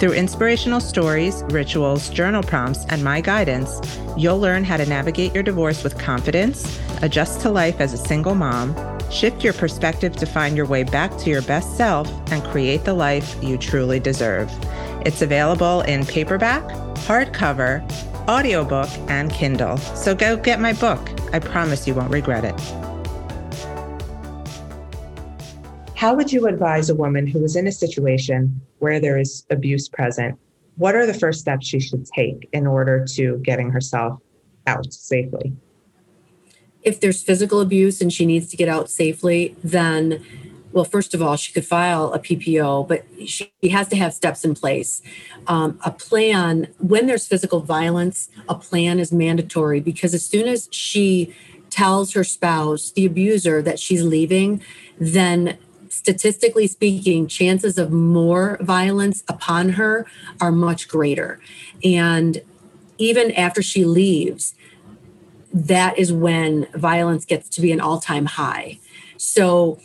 Through 0.00 0.14
inspirational 0.14 0.80
stories, 0.80 1.44
rituals, 1.50 2.08
journal 2.08 2.42
prompts, 2.42 2.86
and 2.88 3.04
my 3.04 3.20
guidance, 3.20 3.78
you'll 4.16 4.40
learn 4.40 4.64
how 4.64 4.78
to 4.78 4.86
navigate 4.86 5.34
your 5.34 5.42
divorce 5.42 5.84
with 5.84 5.98
confidence, 5.98 6.80
adjust 7.02 7.42
to 7.42 7.50
life 7.50 7.82
as 7.82 7.92
a 7.92 7.98
single 7.98 8.34
mom, 8.34 8.74
shift 9.10 9.44
your 9.44 9.52
perspective 9.52 10.16
to 10.16 10.24
find 10.24 10.56
your 10.56 10.64
way 10.64 10.84
back 10.84 11.14
to 11.18 11.28
your 11.28 11.42
best 11.42 11.76
self, 11.76 12.08
and 12.32 12.42
create 12.44 12.84
the 12.84 12.94
life 12.94 13.36
you 13.42 13.58
truly 13.58 14.00
deserve. 14.00 14.50
It's 15.04 15.20
available 15.20 15.82
in 15.82 16.06
paperback, 16.06 16.62
hardcover, 17.00 17.82
audiobook, 18.26 18.88
and 19.10 19.30
Kindle. 19.30 19.76
So 19.76 20.14
go 20.14 20.38
get 20.38 20.60
my 20.60 20.72
book. 20.72 21.10
I 21.34 21.40
promise 21.40 21.86
you 21.86 21.92
won't 21.92 22.10
regret 22.10 22.46
it. 22.46 22.58
How 25.94 26.14
would 26.14 26.32
you 26.32 26.46
advise 26.46 26.88
a 26.88 26.94
woman 26.94 27.26
who 27.26 27.44
is 27.44 27.54
in 27.54 27.66
a 27.66 27.72
situation 27.72 28.62
where 28.80 29.00
there 29.00 29.18
is 29.18 29.46
abuse 29.50 29.88
present? 29.88 30.38
What 30.76 30.94
are 30.94 31.06
the 31.06 31.14
first 31.14 31.40
steps 31.40 31.66
she 31.66 31.80
should 31.80 32.06
take 32.06 32.48
in 32.52 32.66
order 32.66 33.04
to 33.14 33.38
getting 33.38 33.70
herself 33.70 34.18
out 34.66 34.92
safely? 34.92 35.52
If 36.82 37.00
there's 37.00 37.22
physical 37.22 37.60
abuse 37.60 38.00
and 38.00 38.12
she 38.12 38.24
needs 38.24 38.48
to 38.48 38.56
get 38.56 38.68
out 38.68 38.90
safely, 38.90 39.54
then 39.62 40.24
well, 40.72 40.84
first 40.84 41.14
of 41.14 41.22
all, 41.22 41.36
she 41.36 41.52
could 41.52 41.66
file 41.66 42.12
a 42.12 42.18
PPO, 42.18 42.86
but 42.86 43.04
she 43.26 43.50
has 43.70 43.88
to 43.88 43.96
have 43.96 44.14
steps 44.14 44.44
in 44.44 44.54
place. 44.54 45.02
Um, 45.46 45.80
a 45.84 45.90
plan, 45.90 46.68
when 46.78 47.06
there's 47.06 47.26
physical 47.26 47.60
violence, 47.60 48.28
a 48.48 48.54
plan 48.54 49.00
is 49.00 49.12
mandatory 49.12 49.80
because 49.80 50.14
as 50.14 50.24
soon 50.24 50.46
as 50.46 50.68
she 50.70 51.34
tells 51.70 52.12
her 52.12 52.24
spouse, 52.24 52.92
the 52.92 53.04
abuser, 53.04 53.62
that 53.62 53.78
she's 53.78 54.02
leaving, 54.02 54.62
then 54.98 55.58
statistically 56.00 56.66
speaking, 56.66 57.26
chances 57.26 57.76
of 57.76 57.92
more 57.92 58.56
violence 58.62 59.22
upon 59.28 59.68
her 59.70 60.06
are 60.40 60.50
much 60.50 60.88
greater. 60.88 61.38
And 61.84 62.40
even 62.96 63.30
after 63.32 63.60
she 63.60 63.84
leaves, 63.84 64.54
that 65.52 65.98
is 65.98 66.10
when 66.10 66.66
violence 66.74 67.26
gets 67.26 67.50
to 67.50 67.60
be 67.60 67.70
an 67.70 67.80
all 67.80 68.00
time 68.00 68.24
high. 68.24 68.78
So 69.18 69.78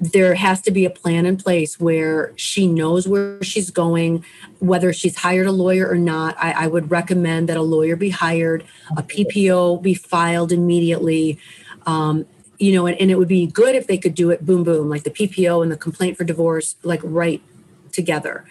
there 0.00 0.34
has 0.34 0.62
to 0.62 0.70
be 0.70 0.86
a 0.86 0.90
plan 0.90 1.26
in 1.26 1.36
place 1.36 1.78
where 1.78 2.32
she 2.36 2.66
knows 2.66 3.06
where 3.06 3.42
she's 3.42 3.70
going, 3.70 4.24
whether 4.58 4.90
she's 4.94 5.16
hired 5.18 5.46
a 5.46 5.52
lawyer 5.52 5.86
or 5.86 5.98
not. 5.98 6.34
I, 6.38 6.64
I 6.64 6.66
would 6.66 6.90
recommend 6.90 7.50
that 7.50 7.58
a 7.58 7.62
lawyer 7.62 7.94
be 7.94 8.08
hired, 8.08 8.64
a 8.96 9.02
PPO 9.02 9.82
be 9.82 9.92
filed 9.92 10.50
immediately. 10.50 11.38
Um, 11.84 12.24
you 12.62 12.72
know, 12.72 12.86
and, 12.86 12.96
and 13.00 13.10
it 13.10 13.18
would 13.18 13.26
be 13.26 13.44
good 13.44 13.74
if 13.74 13.88
they 13.88 13.98
could 13.98 14.14
do 14.14 14.30
it 14.30 14.46
boom, 14.46 14.62
boom, 14.62 14.88
like 14.88 15.02
the 15.02 15.10
PPO 15.10 15.64
and 15.64 15.72
the 15.72 15.76
complaint 15.76 16.16
for 16.16 16.22
divorce, 16.22 16.76
like 16.84 17.00
right 17.02 17.42
together. 17.90 18.44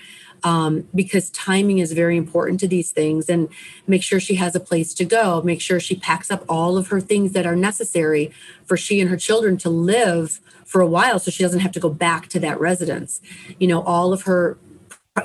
Um, 0.44 0.90
because 0.94 1.30
timing 1.30 1.78
is 1.78 1.94
very 1.94 2.18
important 2.18 2.60
to 2.60 2.68
these 2.68 2.92
things 2.92 3.30
and 3.30 3.48
make 3.88 4.04
sure 4.04 4.20
she 4.20 4.36
has 4.36 4.54
a 4.56 4.60
place 4.60 4.94
to 4.96 5.06
go 5.06 5.40
make 5.44 5.62
sure 5.62 5.80
she 5.80 5.96
packs 5.96 6.32
up 6.32 6.44
all 6.50 6.78
of 6.78 6.88
her 6.88 7.00
things 7.00 7.34
that 7.34 7.46
are 7.46 7.56
necessary 7.56 8.32
for 8.66 8.76
she 8.76 9.00
and 9.00 9.10
her 9.12 9.18
children 9.18 9.56
to 9.60 9.70
live 9.70 10.40
for 10.66 10.82
a 10.82 10.88
while 10.88 11.20
so 11.20 11.30
she 11.30 11.44
doesn't 11.44 11.60
have 11.60 11.72
to 11.74 11.80
go 11.80 11.90
back 11.92 12.28
to 12.30 12.40
that 12.40 12.60
residence 12.60 13.22
you 13.60 13.68
know 13.68 13.84
all 13.84 14.14
of 14.14 14.24
her 14.24 14.58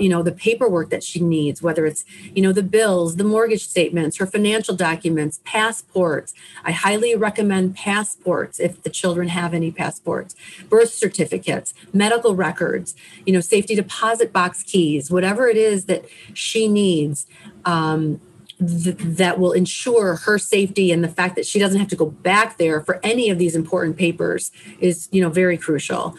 you 0.00 0.08
know 0.08 0.20
the 0.20 0.32
paperwork 0.32 0.90
that 0.90 1.04
she 1.04 1.20
needs 1.20 1.62
whether 1.62 1.86
it's 1.86 2.04
you 2.34 2.42
know 2.42 2.50
the 2.50 2.62
bills 2.62 3.16
the 3.16 3.24
mortgage 3.24 3.68
statements 3.68 4.16
her 4.16 4.26
financial 4.26 4.74
documents 4.74 5.40
passports. 5.44 6.34
I 6.64 6.72
highly 6.72 7.14
recommend 7.14 7.76
passports 7.76 8.58
if 8.58 8.82
the 8.82 8.90
children 8.90 9.28
have 9.28 9.54
any 9.54 9.70
passports 9.70 10.34
birth 10.68 10.92
certificates 10.92 11.72
medical 11.92 12.34
records 12.34 12.96
you 13.24 13.32
know 13.32 13.40
safety 13.40 13.76
deposit 13.76 14.32
box 14.32 14.64
keys 14.64 15.08
whatever 15.08 15.46
it 15.46 15.56
is 15.56 15.84
that 15.84 16.04
she 16.34 16.66
needs 16.66 17.28
um, 17.64 18.20
th- 18.58 18.96
that 18.98 19.38
will 19.38 19.52
ensure 19.52 20.16
her 20.16 20.36
safety 20.36 20.90
and 20.90 21.04
the 21.04 21.08
fact 21.08 21.36
that 21.36 21.46
she 21.46 21.60
doesn't 21.60 21.78
have 21.78 21.88
to 21.88 21.96
go 21.96 22.06
back 22.06 22.58
there 22.58 22.80
for 22.80 22.98
any 23.04 23.30
of 23.30 23.38
these 23.38 23.54
important 23.54 23.96
papers 23.96 24.50
is 24.80 25.08
you 25.12 25.22
know 25.22 25.30
very 25.30 25.56
crucial 25.56 26.16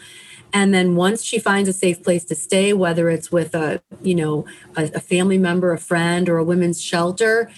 and 0.52 0.72
then 0.72 0.96
once 0.96 1.22
she 1.22 1.38
finds 1.38 1.68
a 1.68 1.72
safe 1.72 2.02
place 2.02 2.24
to 2.24 2.34
stay 2.34 2.72
whether 2.72 3.10
it's 3.10 3.30
with 3.30 3.54
a 3.54 3.80
you 4.02 4.14
know 4.14 4.44
a, 4.76 4.84
a 4.94 5.00
family 5.00 5.38
member 5.38 5.72
a 5.72 5.78
friend 5.78 6.28
or 6.28 6.38
a 6.38 6.44
women's 6.44 6.80
shelter 6.80 7.50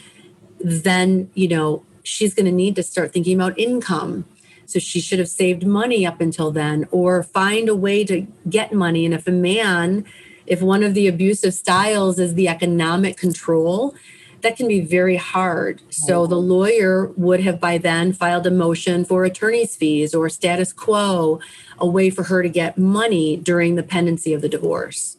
then 0.61 1.31
you 1.35 1.49
know 1.49 1.85
she's 2.03 2.35
going 2.35 2.47
to 2.47 2.53
need 2.53 2.77
to 2.77 2.83
start 2.83 3.13
thinking 3.13 3.37
about 3.37 3.59
income. 3.59 4.25
So 4.67 4.79
she 4.79 5.01
should 5.01 5.19
have 5.19 5.29
saved 5.29 5.67
money 5.67 6.07
up 6.07 6.21
until 6.21 6.51
then 6.53 6.87
or 6.91 7.23
find 7.23 7.69
a 7.69 7.75
way 7.75 8.05
to 8.05 8.27
get 8.49 8.73
money. 8.73 9.05
And 9.05 9.15
if 9.15 9.27
a 9.27 9.33
man 9.33 10.05
if 10.47 10.61
one 10.61 10.83
of 10.83 10.95
the 10.95 11.07
abusive 11.07 11.55
styles 11.55 12.19
is 12.19 12.35
the 12.35 12.49
economic 12.49 13.17
control 13.17 13.95
that 14.43 14.57
can 14.57 14.69
be 14.69 14.81
very 14.81 15.17
hard. 15.17 15.83
So 15.91 16.27
the 16.27 16.37
lawyer 16.37 17.09
would 17.17 17.41
have 17.41 17.61
by 17.61 17.79
then 17.79 18.13
filed 18.13 18.47
a 18.47 18.51
motion 18.51 19.05
for 19.05 19.25
attorney's 19.25 19.77
fees 19.77 20.15
or 20.15 20.29
status 20.29 20.73
quo, 20.73 21.41
a 21.79 21.87
way 21.87 22.11
for 22.11 22.25
her 22.25 22.43
to 22.43 22.49
get 22.49 22.79
money 22.79 23.37
during 23.37 23.75
the 23.75 23.83
pendency 23.83 24.33
of 24.33 24.41
the 24.41 24.49
divorce. 24.49 25.17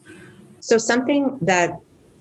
So, 0.60 0.78
something 0.78 1.38
that 1.42 1.72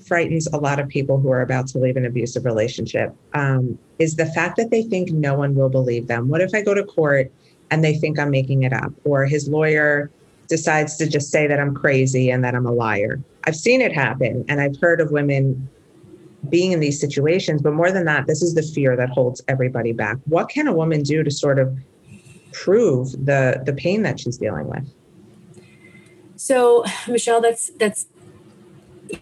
frightens 0.06 0.48
a 0.48 0.58
lot 0.58 0.80
of 0.80 0.88
people 0.88 1.20
who 1.20 1.30
are 1.32 1.42
about 1.42 1.68
to 1.68 1.78
leave 1.78 1.96
an 1.96 2.06
abusive 2.06 2.44
relationship 2.44 3.16
um, 3.34 3.78
is 4.00 4.16
the 4.16 4.26
fact 4.26 4.58
that 4.58 4.72
they 4.72 4.82
think 4.84 5.12
no 5.12 5.36
one 5.36 5.54
will 5.54 5.70
believe 5.70 6.08
them. 6.08 6.28
What 6.28 6.42
if 6.42 6.54
I 6.54 6.62
go 6.62 6.74
to 6.74 6.84
court 6.84 7.32
and 7.70 7.84
they 7.84 7.96
think 7.96 8.20
I'm 8.20 8.32
making 8.32 8.64
it 8.64 8.74
up, 8.74 8.92
or 9.06 9.26
his 9.26 9.48
lawyer 9.48 10.10
decides 10.48 10.98
to 10.98 11.08
just 11.08 11.32
say 11.32 11.48
that 11.48 11.60
I'm 11.60 11.74
crazy 11.76 12.32
and 12.32 12.44
that 12.44 12.56
I'm 12.56 12.66
a 12.66 12.72
liar? 12.72 13.22
I've 13.46 13.56
seen 13.56 13.80
it 13.80 13.94
happen, 13.94 14.44
and 14.50 14.60
I've 14.60 14.78
heard 14.82 15.02
of 15.02 15.12
women 15.12 15.70
being 16.50 16.72
in 16.72 16.80
these 16.80 17.00
situations. 17.00 17.62
But 17.62 17.74
more 17.74 17.92
than 17.92 18.06
that, 18.06 18.28
this 18.28 18.42
is 18.42 18.56
the 18.56 18.64
fear 18.64 18.96
that 18.96 19.10
holds 19.10 19.42
everybody 19.48 19.92
back. 19.92 20.18
What 20.26 20.50
can 20.50 20.68
a 20.68 20.74
woman 20.74 21.04
do 21.04 21.24
to 21.24 21.32
sort 21.32 21.60
of 21.60 21.78
prove 22.52 23.12
the 23.12 23.62
the 23.66 23.74
pain 23.74 24.02
that 24.04 24.20
she's 24.20 24.38
dealing 24.38 24.68
with? 24.68 24.90
So, 26.36 26.84
Michelle, 27.08 27.42
that's 27.42 27.70
that's 27.78 28.08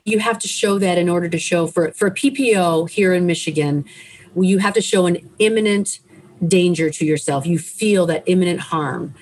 you 0.06 0.20
have 0.20 0.40
to 0.40 0.48
show 0.48 0.80
that 0.80 0.98
in 0.98 1.10
order 1.10 1.28
to 1.30 1.40
show 1.40 1.68
for 1.68 1.92
for 1.92 2.08
a 2.08 2.12
PPO 2.12 2.90
here 2.90 3.14
in 3.14 3.26
Michigan, 3.26 3.86
you 4.36 4.60
have 4.60 4.74
to 4.76 4.82
show 4.82 5.06
an 5.06 5.30
imminent 5.40 6.00
danger 6.48 6.90
to 6.90 7.06
yourself. 7.06 7.46
You 7.46 7.60
feel 7.60 8.06
that 8.08 8.24
imminent 8.26 8.62
harm. 8.62 9.14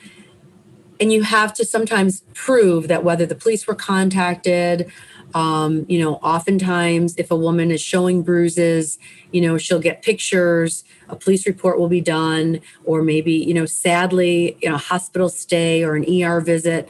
And 1.00 1.14
you 1.14 1.24
have 1.24 1.54
to 1.56 1.66
sometimes 1.66 2.24
prove 2.34 2.88
that 2.88 3.04
whether 3.04 3.26
the 3.26 3.36
police 3.36 3.68
were 3.68 3.76
contacted, 3.76 4.92
um, 5.34 5.86
you 5.88 6.00
know, 6.00 6.16
oftentimes 6.16 7.16
if 7.18 7.32
a 7.32 7.36
woman 7.36 7.72
is 7.72 7.82
showing 7.82 8.24
bruises, 8.24 8.98
you 9.32 9.42
know, 9.42 9.58
she'll 9.58 9.80
get 9.80 10.02
pictures, 10.02 10.84
a 11.10 11.16
police 11.16 11.46
report 11.46 11.80
will 11.80 11.90
be 11.90 12.02
done, 12.02 12.62
or 12.86 13.02
maybe, 13.02 13.34
you 13.34 13.54
know, 13.54 13.66
sadly, 13.66 14.58
you 14.62 14.70
know, 14.70 14.78
hospital 14.78 15.30
stay 15.30 15.84
or 15.84 15.96
an 15.96 16.06
ER 16.24 16.42
visit. 16.42 16.90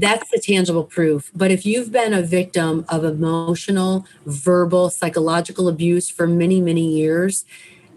That's 0.00 0.30
the 0.30 0.38
tangible 0.38 0.84
proof. 0.84 1.30
But 1.34 1.50
if 1.50 1.66
you've 1.66 1.92
been 1.92 2.14
a 2.14 2.22
victim 2.22 2.84
of 2.88 3.04
emotional, 3.04 4.06
verbal, 4.26 4.90
psychological 4.90 5.68
abuse 5.68 6.08
for 6.08 6.26
many, 6.26 6.60
many 6.60 6.96
years, 6.96 7.44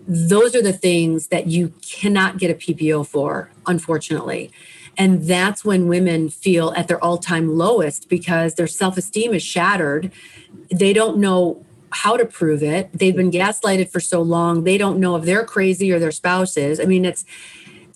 those 0.07 0.55
are 0.55 0.61
the 0.61 0.73
things 0.73 1.27
that 1.27 1.47
you 1.47 1.73
cannot 1.81 2.37
get 2.37 2.51
a 2.51 2.53
PPO 2.53 3.07
for, 3.07 3.49
unfortunately. 3.65 4.51
And 4.97 5.23
that's 5.23 5.65
when 5.65 5.87
women 5.87 6.29
feel 6.29 6.73
at 6.75 6.87
their 6.87 7.03
all 7.03 7.17
time 7.17 7.57
lowest 7.57 8.09
because 8.09 8.55
their 8.55 8.67
self 8.67 8.97
esteem 8.97 9.33
is 9.33 9.43
shattered. 9.43 10.11
They 10.71 10.93
don't 10.93 11.17
know 11.17 11.65
how 11.91 12.17
to 12.17 12.25
prove 12.25 12.61
it. 12.63 12.91
They've 12.93 13.15
been 13.15 13.31
gaslighted 13.31 13.89
for 13.89 13.99
so 13.99 14.21
long. 14.21 14.63
They 14.63 14.77
don't 14.77 14.99
know 14.99 15.15
if 15.15 15.23
they're 15.23 15.45
crazy 15.45 15.91
or 15.91 15.99
their 15.99 16.11
spouse 16.11 16.57
is. 16.57 16.79
I 16.79 16.85
mean, 16.85 17.05
it's 17.05 17.25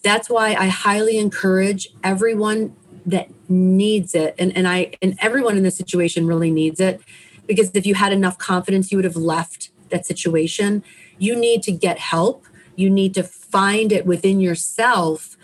that's 0.04 0.30
why 0.30 0.56
I 0.56 0.68
highly 0.68 1.18
encourage 1.18 1.90
everyone 2.04 2.76
that 3.06 3.30
needs 3.50 4.16
it. 4.16 4.36
And, 4.38 4.56
and 4.56 4.68
I 4.68 4.94
and 5.02 5.18
everyone 5.22 5.58
in 5.58 5.64
this 5.64 5.78
situation 5.78 6.28
really 6.28 6.52
needs 6.52 6.80
it 6.80 7.02
because 7.48 7.72
if 7.74 7.86
you 7.86 7.96
had 7.96 8.14
enough 8.14 8.38
confidence, 8.38 8.92
you 8.92 8.98
would 8.98 9.06
have 9.06 9.16
left 9.16 9.70
that 9.90 10.06
situation. 10.06 10.84
You 11.18 11.36
need 11.36 11.64
to 11.64 11.72
get 11.72 11.98
help 12.00 12.46
you 12.80 12.90
need 12.90 13.14
to 13.14 13.24
find 13.24 13.92
it 13.92 14.06
within 14.06 14.40
yourself 14.40 15.36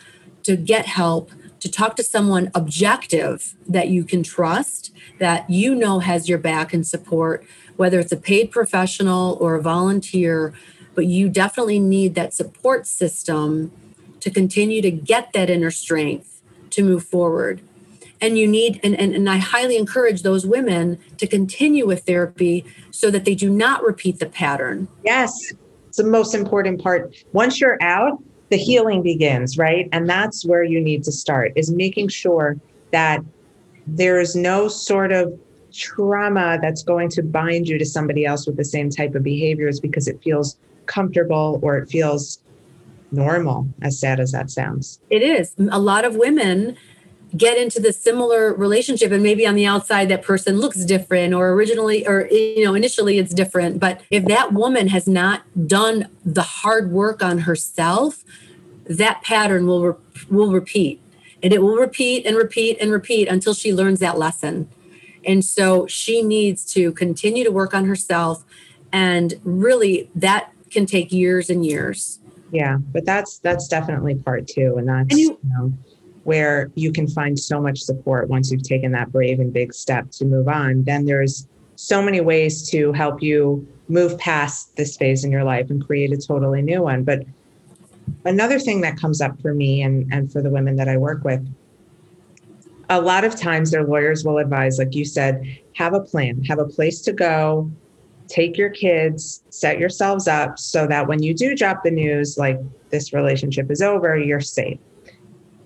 to 0.43 0.55
get 0.55 0.85
help 0.85 1.31
to 1.59 1.71
talk 1.71 1.95
to 1.95 2.03
someone 2.03 2.51
objective 2.53 3.55
that 3.67 3.89
you 3.89 4.03
can 4.03 4.23
trust 4.23 4.91
that 5.19 5.49
you 5.49 5.73
know 5.73 5.99
has 5.99 6.27
your 6.27 6.37
back 6.37 6.73
and 6.73 6.85
support 6.85 7.45
whether 7.75 7.99
it's 7.99 8.11
a 8.11 8.17
paid 8.17 8.51
professional 8.51 9.37
or 9.41 9.55
a 9.55 9.61
volunteer. 9.61 10.53
But 10.93 11.07
you 11.07 11.29
definitely 11.29 11.79
need 11.79 12.15
that 12.15 12.33
support 12.33 12.87
system 12.87 13.71
to 14.21 14.29
continue 14.29 14.81
to 14.81 14.91
get 14.91 15.33
that 15.33 15.49
inner 15.49 15.71
strength 15.71 16.41
to 16.71 16.83
move 16.83 17.03
forward. 17.03 17.61
And 18.21 18.37
you 18.37 18.47
need 18.47 18.79
and, 18.81 18.97
and, 18.97 19.13
and 19.13 19.29
i 19.29 19.37
highly 19.37 19.77
encourage 19.77 20.21
those 20.21 20.45
women 20.45 20.99
to 21.17 21.27
continue 21.27 21.85
with 21.85 22.05
therapy 22.05 22.65
so 22.91 23.11
that 23.11 23.25
they 23.25 23.35
do 23.35 23.49
not 23.49 23.83
repeat 23.83 24.19
the 24.19 24.25
pattern. 24.25 24.87
Yes. 25.03 25.53
It's 25.89 25.97
the 25.97 26.05
most 26.05 26.33
important 26.33 26.81
part. 26.81 27.15
Once 27.33 27.59
you're 27.59 27.77
out 27.81 28.21
the 28.49 28.57
healing 28.57 29.01
begins 29.01 29.57
right? 29.57 29.89
And 29.91 30.09
that's 30.09 30.45
where 30.45 30.63
you 30.63 30.79
need 30.81 31.03
to 31.03 31.11
start 31.11 31.53
is 31.55 31.71
making 31.71 32.09
sure 32.09 32.57
that 32.91 33.21
there's 33.87 34.35
no 34.35 34.67
sort 34.67 35.11
of 35.11 35.37
trauma 35.73 36.57
that's 36.61 36.83
going 36.83 37.09
to 37.09 37.21
bind 37.21 37.67
you 37.67 37.77
to 37.77 37.85
somebody 37.85 38.25
else 38.25 38.47
with 38.47 38.55
the 38.55 38.63
same 38.63 38.89
type 38.89 39.13
of 39.15 39.23
behaviors 39.23 39.79
because 39.79 40.07
it 40.07 40.21
feels 40.23 40.57
comfortable 40.85 41.59
or 41.61 41.77
it 41.77 41.89
feels 41.89 42.39
normal 43.11 43.67
as 43.81 43.99
sad 43.99 44.19
as 44.19 44.31
that 44.31 44.49
sounds. 44.49 44.99
It 45.09 45.21
is. 45.21 45.53
A 45.71 45.79
lot 45.79 46.05
of 46.05 46.15
women 46.15 46.77
get 47.35 47.57
into 47.57 47.79
the 47.79 47.91
similar 47.91 48.53
relationship 48.53 49.11
and 49.11 49.23
maybe 49.23 49.45
on 49.45 49.55
the 49.55 49.65
outside 49.65 50.09
that 50.09 50.21
person 50.21 50.59
looks 50.59 50.83
different 50.85 51.33
or 51.33 51.51
originally 51.51 52.05
or 52.07 52.27
you 52.31 52.63
know 52.63 52.73
initially 52.73 53.17
it's 53.17 53.33
different. 53.33 53.79
But 53.79 54.01
if 54.09 54.25
that 54.25 54.53
woman 54.53 54.87
has 54.89 55.07
not 55.07 55.41
done 55.67 56.07
the 56.23 56.41
hard 56.41 56.91
work 56.91 57.23
on 57.23 57.39
herself 57.39 58.23
that 58.85 59.23
pattern 59.23 59.65
will 59.65 59.83
re- 59.83 59.99
will 60.29 60.51
repeat. 60.51 61.01
And 61.41 61.53
it 61.53 61.61
will 61.61 61.75
repeat 61.75 62.25
and 62.25 62.35
repeat 62.37 62.77
and 62.79 62.91
repeat 62.91 63.27
until 63.27 63.53
she 63.53 63.73
learns 63.73 63.99
that 63.99 64.17
lesson. 64.17 64.69
And 65.25 65.43
so 65.43 65.85
she 65.87 66.21
needs 66.21 66.71
to 66.73 66.91
continue 66.93 67.43
to 67.43 67.51
work 67.51 67.73
on 67.73 67.85
herself 67.85 68.43
and 68.91 69.33
really 69.43 70.09
that 70.15 70.51
can 70.71 70.85
take 70.85 71.11
years 71.11 71.49
and 71.49 71.65
years. 71.65 72.19
Yeah 72.51 72.77
but 72.77 73.05
that's 73.05 73.39
that's 73.39 73.67
definitely 73.67 74.15
part 74.15 74.47
two 74.47 74.75
and 74.77 74.87
that's 74.87 75.07
and 75.09 75.19
you, 75.19 75.39
you 75.43 75.49
know 75.49 75.73
where 76.25 76.71
you 76.73 76.91
can 76.91 77.07
find 77.07 77.39
so 77.39 77.61
much 77.61 77.79
support 77.79 78.27
once 78.29 78.51
you've 78.51 78.63
taken 78.63 78.91
that 78.91 79.11
brave 79.11 79.39
and 79.39 79.53
big 79.53 79.71
step 79.71 80.09
to 80.09 80.25
move 80.25 80.47
on, 80.47 80.83
then 80.83 81.05
there's 81.05 81.47
so 81.75 82.01
many 82.01 82.19
ways 82.19 82.67
to 82.67 82.91
help 82.93 83.21
you 83.21 83.65
move 83.89 84.17
past 84.17 84.75
this 84.75 84.97
phase 84.97 85.23
in 85.23 85.31
your 85.31 85.43
life 85.43 85.69
and 85.69 85.85
create 85.85 86.11
a 86.11 86.17
totally 86.17 86.63
new 86.63 86.81
one. 86.81 87.03
But 87.03 87.25
another 88.25 88.57
thing 88.57 88.81
that 88.81 88.97
comes 88.97 89.21
up 89.21 89.39
for 89.39 89.53
me 89.53 89.83
and, 89.83 90.11
and 90.11 90.31
for 90.31 90.41
the 90.41 90.49
women 90.49 90.75
that 90.77 90.89
I 90.89 90.97
work 90.97 91.23
with, 91.23 91.47
a 92.89 92.99
lot 92.99 93.23
of 93.23 93.35
times 93.35 93.69
their 93.69 93.83
lawyers 93.83 94.25
will 94.25 94.39
advise, 94.39 94.79
like 94.79 94.95
you 94.95 95.05
said, 95.05 95.59
have 95.73 95.93
a 95.93 96.01
plan, 96.01 96.43
have 96.45 96.57
a 96.57 96.65
place 96.65 97.01
to 97.01 97.13
go, 97.13 97.69
take 98.27 98.57
your 98.57 98.71
kids, 98.71 99.43
set 99.51 99.77
yourselves 99.77 100.27
up 100.27 100.57
so 100.57 100.87
that 100.87 101.07
when 101.07 101.21
you 101.21 101.35
do 101.35 101.55
drop 101.55 101.83
the 101.83 101.91
news, 101.91 102.35
like 102.35 102.59
this 102.89 103.13
relationship 103.13 103.69
is 103.69 103.83
over, 103.83 104.17
you're 104.17 104.41
safe 104.41 104.79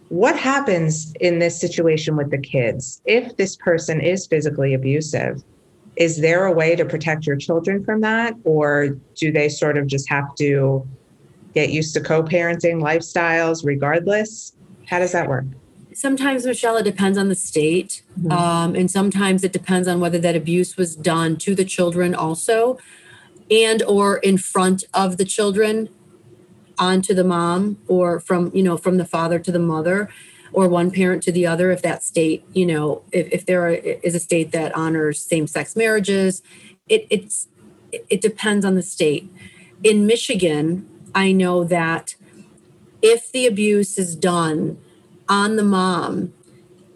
what 0.09 0.37
happens 0.37 1.13
in 1.19 1.39
this 1.39 1.59
situation 1.59 2.15
with 2.15 2.31
the 2.31 2.37
kids? 2.37 3.01
If 3.05 3.37
this 3.37 3.55
person 3.55 4.01
is 4.01 4.27
physically 4.27 4.73
abusive 4.73 5.43
is 5.99 6.21
there 6.21 6.45
a 6.45 6.51
way 6.51 6.75
to 6.77 6.85
protect 6.85 7.27
your 7.27 7.35
children 7.35 7.83
from 7.83 8.01
that? 8.01 8.33
Or 8.45 8.97
do 9.15 9.31
they 9.31 9.49
sort 9.49 9.77
of 9.77 9.85
just 9.85 10.09
have 10.09 10.33
to 10.35 10.87
get 11.53 11.71
used 11.71 11.93
to 11.93 11.99
co-parenting 11.99 12.81
lifestyles 12.81 13.65
regardless? 13.65 14.53
How 14.87 14.99
does 14.99 15.11
that 15.11 15.27
work? 15.27 15.45
Sometimes 15.93 16.45
michelle 16.45 16.77
it 16.77 16.83
depends 16.83 17.17
on 17.17 17.27
the 17.27 17.35
state. 17.35 18.03
Mm-hmm. 18.17 18.31
um, 18.31 18.75
and 18.75 18.89
sometimes 18.89 19.43
it 19.43 19.51
depends 19.51 19.87
on 19.87 19.99
whether 19.99 20.17
that 20.19 20.35
abuse 20.35 20.77
was 20.77 20.95
done 20.95 21.35
to 21.37 21.53
the 21.53 21.65
children 21.65 22.15
also 22.15 22.77
and 23.51 23.83
or 23.83 24.17
in 24.17 24.37
front 24.37 24.85
of 24.93 25.17
the 25.17 25.25
children 25.25 25.89
onto 26.79 27.13
the 27.13 27.23
mom 27.23 27.77
or 27.87 28.19
from 28.19 28.51
you 28.53 28.63
know 28.63 28.77
from 28.77 28.97
the 28.97 29.05
father 29.05 29.39
to 29.39 29.51
the 29.51 29.59
mother 29.59 30.09
or 30.51 30.67
one 30.67 30.89
parent 30.89 31.21
to 31.23 31.31
the 31.31 31.45
other 31.45 31.71
if 31.71 31.81
that 31.81 32.03
state 32.03 32.43
you 32.53 32.65
know 32.65 33.03
if, 33.11 33.27
if 33.31 33.45
there 33.45 33.69
is 33.69 34.15
a 34.15 34.19
state 34.19 34.51
that 34.51 34.75
honors 34.75 35.21
same-sex 35.21 35.75
marriages. 35.75 36.41
It, 36.87 37.05
it's 37.09 37.47
it 37.91 38.21
depends 38.21 38.65
on 38.65 38.75
the 38.75 38.83
state. 38.83 39.31
In 39.83 40.05
michigan 40.05 40.87
i 41.15 41.31
know 41.31 41.63
that 41.63 42.15
if 43.01 43.31
the 43.31 43.47
abuse 43.47 43.97
is 43.97 44.15
done 44.15 44.77
on 45.27 45.55
the 45.55 45.63
mom 45.63 46.33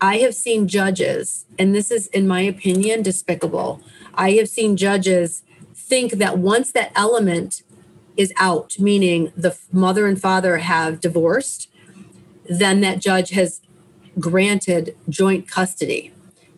i 0.01 0.17
have 0.17 0.35
seen 0.35 0.67
judges 0.67 1.45
and 1.57 1.73
this 1.73 1.91
is 1.91 2.07
in 2.07 2.27
my 2.27 2.41
opinion 2.41 3.01
despicable. 3.01 3.81
I 4.15 4.31
have 4.33 4.49
seen 4.49 4.77
judges 4.77 5.43
think 5.73 6.13
that 6.13 6.37
once 6.37 6.71
that 6.71 6.91
element 6.95 7.63
is 8.17 8.33
out, 8.37 8.77
meaning 8.79 9.31
the 9.35 9.57
mother 9.71 10.07
and 10.07 10.19
father 10.19 10.57
have 10.57 10.99
divorced, 10.99 11.69
then 12.49 12.81
that 12.81 12.99
judge 12.99 13.29
has 13.31 13.61
granted 14.19 14.95
joint 15.09 15.47
custody, 15.47 16.11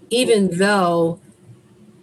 even 0.10 0.58
though 0.58 1.20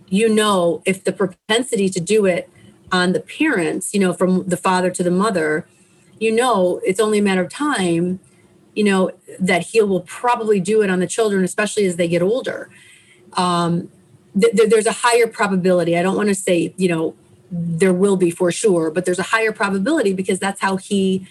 you 0.09 0.29
know 0.29 0.83
if 0.85 1.05
the 1.05 1.13
propensity 1.13 1.89
to 1.89 2.01
do 2.01 2.27
it 2.27 2.49
on 2.91 3.13
the 3.13 3.21
parents, 3.21 3.95
you 3.95 4.01
know, 4.01 4.13
from 4.13 4.47
the 4.47 4.57
father 4.57 4.91
to 4.91 5.03
the 5.03 5.11
mother, 5.11 5.67
you 6.21 6.31
know, 6.31 6.81
it's 6.85 7.01
only 7.01 7.19
a 7.19 7.23
matter 7.23 7.41
of 7.43 7.51
time, 7.51 8.21
you 8.75 8.85
know, 8.85 9.11
that 9.41 9.63
he 9.63 9.81
will 9.81 10.03
probably 10.03 10.61
do 10.61 10.83
it 10.83 10.91
on 10.91 11.01
the 11.01 11.07
children, 11.07 11.43
especially 11.43 11.85
as 11.87 11.97
they 11.97 12.07
get 12.07 12.23
older. 12.23 12.71
Um, 13.33 13.91
th- 14.39 14.69
there's 14.69 14.87
a 14.87 14.93
higher 14.93 15.27
probability. 15.27 15.97
I 15.97 16.03
don't 16.03 16.17
want 16.17 16.29
to 16.29 16.35
say, 16.35 16.75
you 16.77 16.89
know, 16.89 17.17
there 17.53 17.93
will 17.93 18.17
be 18.17 18.31
for 18.31 18.51
sure, 18.51 18.91
but 18.91 19.05
there's 19.05 19.19
a 19.19 19.25
higher 19.25 19.53
probability 19.53 20.15
because 20.15 20.39
that's 20.39 20.61
how 20.61 20.77
he 20.79 21.27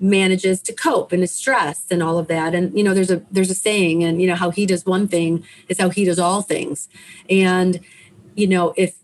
manages 0.00 0.60
to 0.62 0.72
cope 0.72 1.12
and 1.12 1.22
is 1.22 1.32
stressed 1.32 1.90
and 1.90 2.02
all 2.02 2.16
of 2.16 2.28
that. 2.28 2.54
And 2.54 2.76
you 2.76 2.84
know, 2.84 2.94
there's 2.94 3.10
a 3.10 3.22
there's 3.30 3.50
a 3.50 3.54
saying, 3.54 4.04
and 4.04 4.22
you 4.22 4.28
know, 4.28 4.36
how 4.36 4.50
he 4.50 4.66
does 4.66 4.86
one 4.86 5.08
thing 5.08 5.44
is 5.68 5.78
how 5.78 5.90
he 5.90 6.04
does 6.04 6.18
all 6.18 6.42
things. 6.42 6.88
And 7.28 7.80
you 8.36 8.46
know, 8.46 8.72
if 8.76 8.94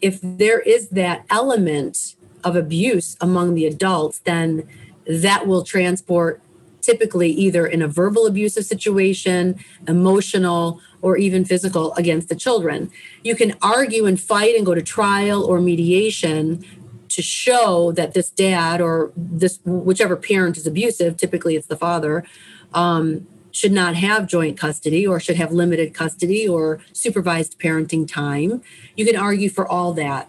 if 0.00 0.18
there 0.22 0.60
is 0.60 0.88
that 0.90 1.26
element 1.28 2.14
of 2.42 2.56
abuse 2.56 3.16
among 3.20 3.54
the 3.54 3.66
adults, 3.66 4.20
then 4.20 4.68
that 5.06 5.46
will 5.46 5.62
transport 5.62 6.40
typically 6.84 7.30
either 7.30 7.66
in 7.66 7.82
a 7.82 7.88
verbal 7.88 8.26
abusive 8.26 8.64
situation, 8.64 9.58
emotional, 9.88 10.80
or 11.02 11.16
even 11.16 11.44
physical 11.44 11.94
against 11.94 12.28
the 12.28 12.34
children. 12.34 12.90
You 13.22 13.34
can 13.34 13.54
argue 13.60 14.06
and 14.06 14.20
fight 14.20 14.54
and 14.56 14.64
go 14.64 14.74
to 14.74 14.82
trial 14.82 15.44
or 15.44 15.60
mediation 15.60 16.64
to 17.08 17.22
show 17.22 17.92
that 17.92 18.14
this 18.14 18.30
dad 18.30 18.80
or 18.80 19.12
this 19.16 19.60
whichever 19.64 20.16
parent 20.16 20.56
is 20.56 20.66
abusive, 20.66 21.16
typically 21.16 21.56
it's 21.56 21.66
the 21.66 21.76
father, 21.76 22.24
um, 22.72 23.26
should 23.52 23.70
not 23.70 23.94
have 23.94 24.26
joint 24.26 24.58
custody 24.58 25.06
or 25.06 25.20
should 25.20 25.36
have 25.36 25.52
limited 25.52 25.94
custody 25.94 26.48
or 26.48 26.80
supervised 26.92 27.58
parenting 27.60 28.06
time. 28.06 28.62
You 28.96 29.04
can 29.06 29.16
argue 29.16 29.48
for 29.48 29.66
all 29.66 29.92
that. 29.92 30.28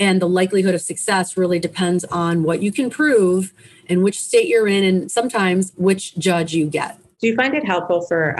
And 0.00 0.20
the 0.20 0.28
likelihood 0.28 0.74
of 0.74 0.80
success 0.80 1.36
really 1.36 1.58
depends 1.58 2.04
on 2.06 2.42
what 2.42 2.60
you 2.62 2.72
can 2.72 2.90
prove 2.90 3.52
and 3.88 4.02
which 4.02 4.20
state 4.20 4.48
you're 4.48 4.68
in, 4.68 4.84
and 4.84 5.10
sometimes 5.10 5.72
which 5.76 6.16
judge 6.16 6.54
you 6.54 6.66
get. 6.66 6.98
Do 7.20 7.26
you 7.26 7.34
find 7.34 7.54
it 7.54 7.64
helpful 7.64 8.02
for, 8.02 8.34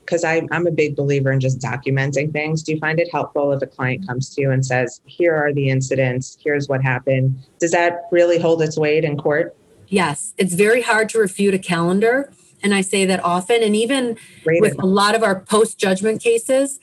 because 0.00 0.24
um, 0.24 0.48
I'm 0.52 0.66
a 0.66 0.70
big 0.70 0.94
believer 0.94 1.32
in 1.32 1.40
just 1.40 1.58
documenting 1.58 2.32
things. 2.32 2.62
Do 2.62 2.72
you 2.72 2.78
find 2.78 3.00
it 3.00 3.08
helpful 3.10 3.52
if 3.52 3.62
a 3.62 3.66
client 3.66 4.06
comes 4.06 4.34
to 4.34 4.40
you 4.40 4.50
and 4.50 4.64
says, 4.64 5.00
here 5.06 5.34
are 5.34 5.52
the 5.52 5.68
incidents, 5.68 6.36
here's 6.40 6.68
what 6.68 6.82
happened? 6.82 7.38
Does 7.58 7.72
that 7.72 8.02
really 8.12 8.38
hold 8.38 8.62
its 8.62 8.78
weight 8.78 9.04
in 9.04 9.16
court? 9.16 9.56
Yes, 9.88 10.32
it's 10.38 10.54
very 10.54 10.82
hard 10.82 11.08
to 11.10 11.18
refute 11.18 11.54
a 11.54 11.58
calendar. 11.58 12.32
And 12.62 12.74
I 12.74 12.80
say 12.80 13.04
that 13.04 13.22
often. 13.22 13.62
And 13.62 13.76
even 13.76 14.16
with 14.46 14.82
a 14.82 14.86
lot 14.86 15.14
of 15.14 15.22
our 15.22 15.40
post 15.40 15.78
judgment 15.78 16.22
cases, 16.22 16.80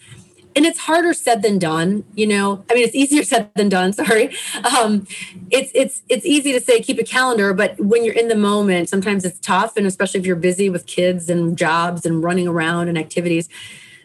and 0.56 0.66
it's 0.66 0.80
harder 0.80 1.14
said 1.14 1.42
than 1.42 1.58
done 1.60 2.04
you 2.16 2.28
know? 2.28 2.64
I 2.70 2.74
mean 2.74 2.84
it's 2.86 2.96
easier 2.96 3.24
said 3.32 3.50
than 3.56 3.70
done 3.70 3.94
sorry. 3.94 4.36
Um, 4.78 5.08
it's 5.50 5.72
it's 5.74 6.02
it's 6.10 6.26
easy 6.26 6.52
to 6.54 6.62
say 6.62 6.82
keep 6.82 7.00
a 7.00 7.04
calendar 7.04 7.54
but 7.54 7.80
when 7.80 8.04
you're 8.04 8.16
in 8.16 8.28
the 8.28 8.36
moment 8.36 8.90
sometimes 8.90 9.26
it's 9.26 9.40
tough 9.40 9.78
and 9.78 9.86
especially 9.88 10.20
if 10.20 10.26
you're 10.26 10.36
busy 10.36 10.70
with 10.70 10.86
kids 10.86 11.30
and 11.30 11.58
jobs 11.58 12.06
and 12.06 12.24
running 12.24 12.48
around 12.48 12.88
and 12.88 12.98
activities. 12.98 13.50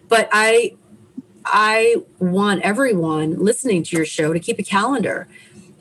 But 0.08 0.28
i 0.32 0.74
i 1.44 1.96
want 2.18 2.60
everyone 2.62 3.38
listening 3.38 3.82
to 3.82 3.96
your 3.96 4.04
show 4.04 4.32
to 4.32 4.40
keep 4.40 4.58
a 4.58 4.62
calendar 4.62 5.28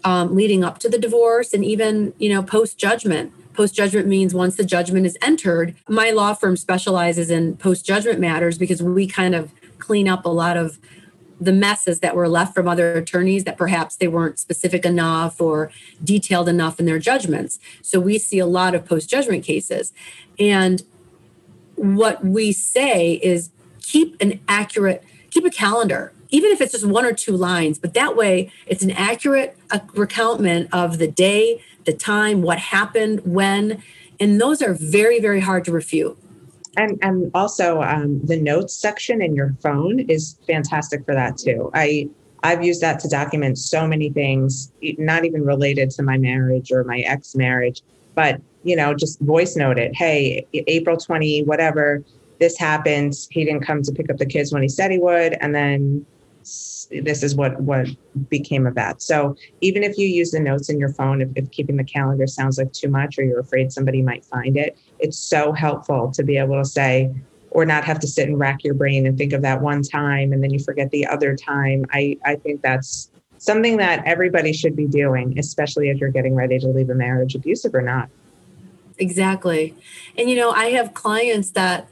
um, 0.04 0.36
leading 0.36 0.64
up 0.64 0.78
to 0.80 0.90
the 0.90 1.00
divorce 1.00 1.52
and 1.54 1.66
even 1.66 2.14
you 2.20 2.30
know 2.30 2.44
post 2.44 2.78
judgment 2.78 3.34
post 3.54 3.74
judgment 3.74 4.08
means 4.08 4.34
once 4.34 4.56
the 4.56 4.64
judgment 4.64 5.06
is 5.06 5.18
entered 5.22 5.76
my 5.90 6.12
law 6.12 6.34
firm 6.34 6.56
specializes 6.56 7.32
in 7.32 7.58
post 7.58 7.86
judgment 7.86 8.20
matters 8.20 8.58
because 8.58 8.84
we 8.84 9.08
kind 9.08 9.34
of 9.34 9.52
clean 9.80 10.08
up 10.08 10.26
a 10.26 10.30
lot 10.30 10.58
of 10.58 10.80
the 11.40 11.52
messes 11.52 12.00
that 12.00 12.16
were 12.16 12.30
left 12.30 12.54
from 12.54 12.68
other 12.68 12.94
attorneys 12.94 13.44
that 13.44 13.58
perhaps 13.58 13.96
they 13.98 14.08
weren't 14.08 14.40
specific 14.40 14.86
enough 14.86 15.42
or 15.42 15.72
detailed 16.04 16.48
enough 16.48 16.80
in 16.80 16.86
their 16.86 17.00
judgments. 17.00 17.60
So 17.82 18.00
we 18.00 18.18
see 18.18 18.40
a 18.40 18.46
lot 18.46 18.74
of 18.74 18.86
post 18.86 19.10
judgment 19.10 19.44
cases. 19.44 19.92
And 20.40 20.84
what 21.76 22.24
we 22.24 22.52
say 22.52 23.14
is 23.16 23.52
keep 23.82 24.16
an 24.22 24.40
accurate, 24.48 25.04
keep 25.30 25.46
a 25.46 25.50
calendar, 25.50 26.14
even 26.30 26.52
if 26.52 26.62
it's 26.62 26.72
just 26.72 26.86
one 26.86 27.06
or 27.06 27.14
two 27.14 27.36
lines, 27.36 27.78
but 27.78 27.94
that 27.94 28.16
way 28.16 28.52
it's 28.66 28.84
an 28.84 28.92
accurate 28.92 29.58
uh, 29.72 29.80
recountment 29.94 30.70
of 30.72 30.98
the 30.98 31.08
day, 31.08 31.62
the 31.86 31.94
time, 31.94 32.42
what 32.42 32.58
happened, 32.58 33.22
when. 33.26 33.84
And 34.20 34.40
those 34.40 34.62
are 34.62 34.74
very, 34.74 35.20
very 35.20 35.42
hard 35.42 35.66
to 35.66 35.72
refute. 35.72 36.18
And 36.78 37.00
and 37.02 37.32
also 37.34 37.82
um, 37.82 38.22
the 38.26 38.40
notes 38.40 38.74
section 38.74 39.22
in 39.22 39.36
your 39.36 39.56
phone 39.62 40.00
is 40.00 40.38
fantastic 40.48 41.06
for 41.06 41.14
that 41.14 41.38
too. 41.38 41.72
I 41.74 42.10
I've 42.44 42.64
used 42.64 42.82
that 42.82 43.00
to 43.00 43.08
document 43.08 43.58
so 43.58 43.88
many 43.88 44.10
things, 44.10 44.72
not 45.00 45.26
even 45.26 45.44
related 45.44 45.90
to 45.92 46.04
my 46.04 46.18
marriage 46.18 46.72
or 46.72 46.84
my 46.84 47.00
ex 47.00 47.36
marriage, 47.36 47.82
but 48.14 48.42
you 48.64 48.76
know, 48.76 48.94
just 48.94 49.20
voice 49.22 49.56
note 49.56 49.78
it. 49.78 49.96
Hey, 49.96 50.46
April 50.54 50.98
20, 50.98 51.44
whatever, 51.44 52.04
this 52.40 52.58
happened. 52.58 53.14
He 53.30 53.46
didn't 53.46 53.62
come 53.62 53.82
to 53.84 53.92
pick 53.92 54.10
up 54.10 54.18
the 54.18 54.26
kids 54.26 54.52
when 54.52 54.62
he 54.62 54.68
said 54.68 54.92
he 54.92 54.98
would. 54.98 55.38
And 55.40 55.56
then 55.56 56.06
this 56.92 57.24
is 57.24 57.36
what 57.36 57.60
what 57.62 57.88
became 58.30 58.68
of 58.68 58.76
that. 58.76 59.02
So 59.02 59.36
even 59.62 59.84
if 59.84 59.98
you 59.98 60.08
use 60.08 60.32
the 60.32 60.40
notes 60.40 60.70
in 60.70 60.80
your 60.80 60.94
phone, 60.94 61.22
if, 61.22 61.30
if 61.36 61.50
keeping 61.52 61.78
the 61.78 61.84
calendar 61.84 62.28
sounds 62.28 62.58
like 62.58 62.72
too 62.72 62.90
much 62.90 63.18
or 63.18 63.24
you're 63.24 63.40
afraid 63.40 63.72
somebody 63.72 64.02
might 64.02 64.24
find 64.24 64.56
it, 64.56 64.78
it's 65.00 65.18
so 65.18 65.52
helpful 65.52 66.12
to 66.12 66.24
be 66.24 66.38
able 66.38 66.62
to 66.62 66.66
say 66.66 67.14
or 67.52 67.66
not 67.66 67.86
have 67.86 68.00
to 68.00 68.08
sit 68.08 68.28
and 68.28 68.38
rack 68.38 68.64
your 68.64 68.74
brain 68.74 69.06
and 69.06 69.18
think 69.18 69.32
of 69.32 69.42
that 69.42 69.62
one 69.62 69.82
time 69.82 70.34
and 70.34 70.44
then 70.44 70.52
you 70.52 70.60
forget 70.60 70.92
the 70.92 71.08
other 71.08 71.36
time. 71.36 71.86
I 71.92 72.18
I 72.26 72.36
think 72.36 72.62
that's 72.62 73.10
something 73.38 73.78
that 73.78 74.04
everybody 74.06 74.54
should 74.54 74.76
be 74.76 74.88
doing, 74.88 75.38
especially 75.40 75.90
if 75.90 75.98
you're 75.98 76.10
getting 76.10 76.36
ready 76.36 76.60
to 76.60 76.68
leave 76.68 76.90
a 76.90 76.96
marriage, 76.96 77.36
abusive 77.36 77.74
or 77.74 77.82
not. 77.82 78.10
Exactly. 78.98 79.76
And 80.18 80.30
you 80.30 80.36
know, 80.36 80.52
I 80.52 80.68
have 80.72 80.94
clients 80.94 81.52
that 81.52 81.88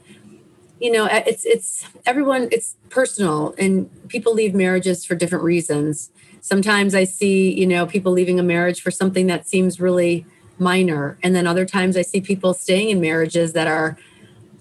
you 0.80 0.90
know 0.90 1.06
it's 1.10 1.44
it's 1.44 1.86
everyone 2.04 2.48
it's 2.50 2.76
personal 2.90 3.54
and 3.56 3.88
people 4.08 4.34
leave 4.34 4.54
marriages 4.54 5.04
for 5.04 5.14
different 5.14 5.44
reasons 5.44 6.10
sometimes 6.40 6.94
i 6.94 7.04
see 7.04 7.52
you 7.52 7.66
know 7.66 7.86
people 7.86 8.12
leaving 8.12 8.40
a 8.40 8.42
marriage 8.42 8.82
for 8.82 8.90
something 8.90 9.28
that 9.28 9.46
seems 9.48 9.80
really 9.80 10.26
minor 10.58 11.18
and 11.22 11.34
then 11.34 11.46
other 11.46 11.64
times 11.64 11.96
i 11.96 12.02
see 12.02 12.20
people 12.20 12.54
staying 12.54 12.90
in 12.90 13.00
marriages 13.00 13.52
that 13.52 13.66
are 13.66 13.98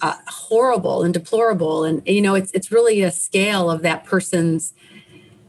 uh, 0.02 0.18
horrible 0.28 1.04
and 1.04 1.14
deplorable 1.14 1.84
and 1.84 2.02
you 2.08 2.22
know 2.22 2.36
it's 2.36 2.52
it's 2.52 2.72
really 2.72 3.02
a 3.02 3.12
scale 3.12 3.70
of 3.70 3.82
that 3.82 4.04
person's 4.04 4.74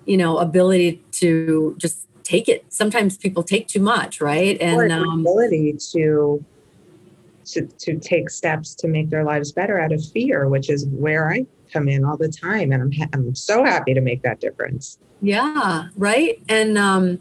you 0.06 0.16
know 0.16 0.38
ability 0.38 1.02
to 1.10 1.74
just 1.78 2.06
take 2.22 2.48
it 2.48 2.64
sometimes 2.72 3.16
people 3.16 3.42
take 3.42 3.66
too 3.68 3.80
much 3.80 4.20
right 4.20 4.60
and 4.60 4.92
um, 4.92 5.20
ability 5.20 5.76
to 5.78 6.44
to, 7.44 7.66
to 7.66 7.98
take 7.98 8.30
steps 8.30 8.74
to 8.76 8.88
make 8.88 9.10
their 9.10 9.24
lives 9.24 9.52
better 9.52 9.80
out 9.80 9.92
of 9.92 10.04
fear, 10.12 10.48
which 10.48 10.70
is 10.70 10.86
where 10.86 11.30
I 11.30 11.46
come 11.72 11.88
in 11.88 12.04
all 12.04 12.16
the 12.16 12.28
time. 12.28 12.72
And 12.72 12.82
I'm, 12.82 12.92
ha- 12.92 13.08
I'm 13.12 13.34
so 13.34 13.64
happy 13.64 13.94
to 13.94 14.00
make 14.00 14.22
that 14.22 14.40
difference. 14.40 14.98
Yeah, 15.20 15.88
right. 15.96 16.42
And, 16.48 16.76
um, 16.78 17.20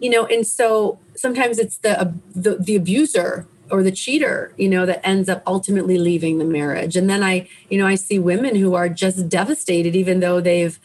you 0.00 0.10
know, 0.10 0.26
and 0.26 0.46
so 0.46 0.98
sometimes 1.16 1.58
it's 1.58 1.78
the, 1.78 2.14
the, 2.34 2.56
the 2.56 2.76
abuser 2.76 3.46
or 3.70 3.82
the 3.82 3.90
cheater, 3.90 4.52
you 4.56 4.68
know, 4.68 4.86
that 4.86 5.06
ends 5.06 5.28
up 5.28 5.42
ultimately 5.46 5.98
leaving 5.98 6.38
the 6.38 6.44
marriage. 6.44 6.96
And 6.96 7.10
then 7.10 7.22
I, 7.22 7.48
you 7.68 7.78
know, 7.78 7.86
I 7.86 7.96
see 7.96 8.18
women 8.18 8.54
who 8.54 8.74
are 8.74 8.88
just 8.88 9.28
devastated, 9.28 9.96
even 9.96 10.20
though 10.20 10.40
they've 10.40 10.78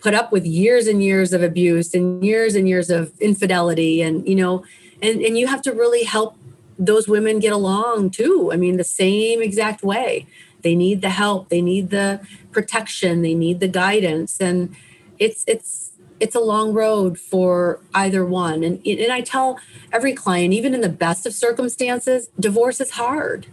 put 0.00 0.14
up 0.14 0.32
with 0.32 0.44
years 0.44 0.86
and 0.86 1.02
years 1.02 1.32
of 1.32 1.42
abuse 1.42 1.94
and 1.94 2.24
years 2.24 2.54
and 2.54 2.68
years 2.68 2.90
of 2.90 3.12
infidelity 3.20 4.02
and, 4.02 4.26
you 4.26 4.34
know, 4.34 4.64
and, 5.02 5.20
and 5.20 5.38
you 5.38 5.46
have 5.46 5.62
to 5.62 5.72
really 5.72 6.04
help 6.04 6.36
those 6.78 7.06
women 7.06 7.38
get 7.38 7.52
along 7.52 8.10
too. 8.10 8.50
I 8.52 8.56
mean, 8.56 8.76
the 8.76 8.84
same 8.84 9.42
exact 9.42 9.82
way. 9.82 10.26
They 10.62 10.74
need 10.74 11.02
the 11.02 11.10
help, 11.10 11.48
they 11.48 11.62
need 11.62 11.90
the 11.90 12.20
protection, 12.52 13.22
they 13.22 13.34
need 13.34 13.60
the 13.60 13.68
guidance. 13.68 14.40
And 14.40 14.74
it's, 15.18 15.44
it's, 15.46 15.89
it's 16.20 16.34
a 16.34 16.40
long 16.40 16.72
road 16.72 17.18
for 17.18 17.80
either 17.94 18.24
one. 18.24 18.62
And, 18.62 18.86
and 18.86 19.10
I 19.10 19.22
tell 19.22 19.58
every 19.90 20.12
client, 20.12 20.52
even 20.52 20.74
in 20.74 20.82
the 20.82 20.88
best 20.88 21.26
of 21.26 21.32
circumstances, 21.32 22.28
divorce 22.38 22.80
is 22.80 22.92
hard. 22.92 23.46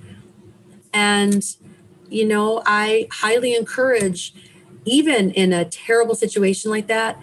And, 0.94 1.44
you 2.10 2.28
know, 2.28 2.62
I 2.66 3.08
highly 3.12 3.56
encourage, 3.56 4.34
even 4.86 5.32
in 5.32 5.54
a 5.54 5.66
terrible 5.66 6.16
situation 6.16 6.70
like 6.70 6.88
that, 6.88 7.20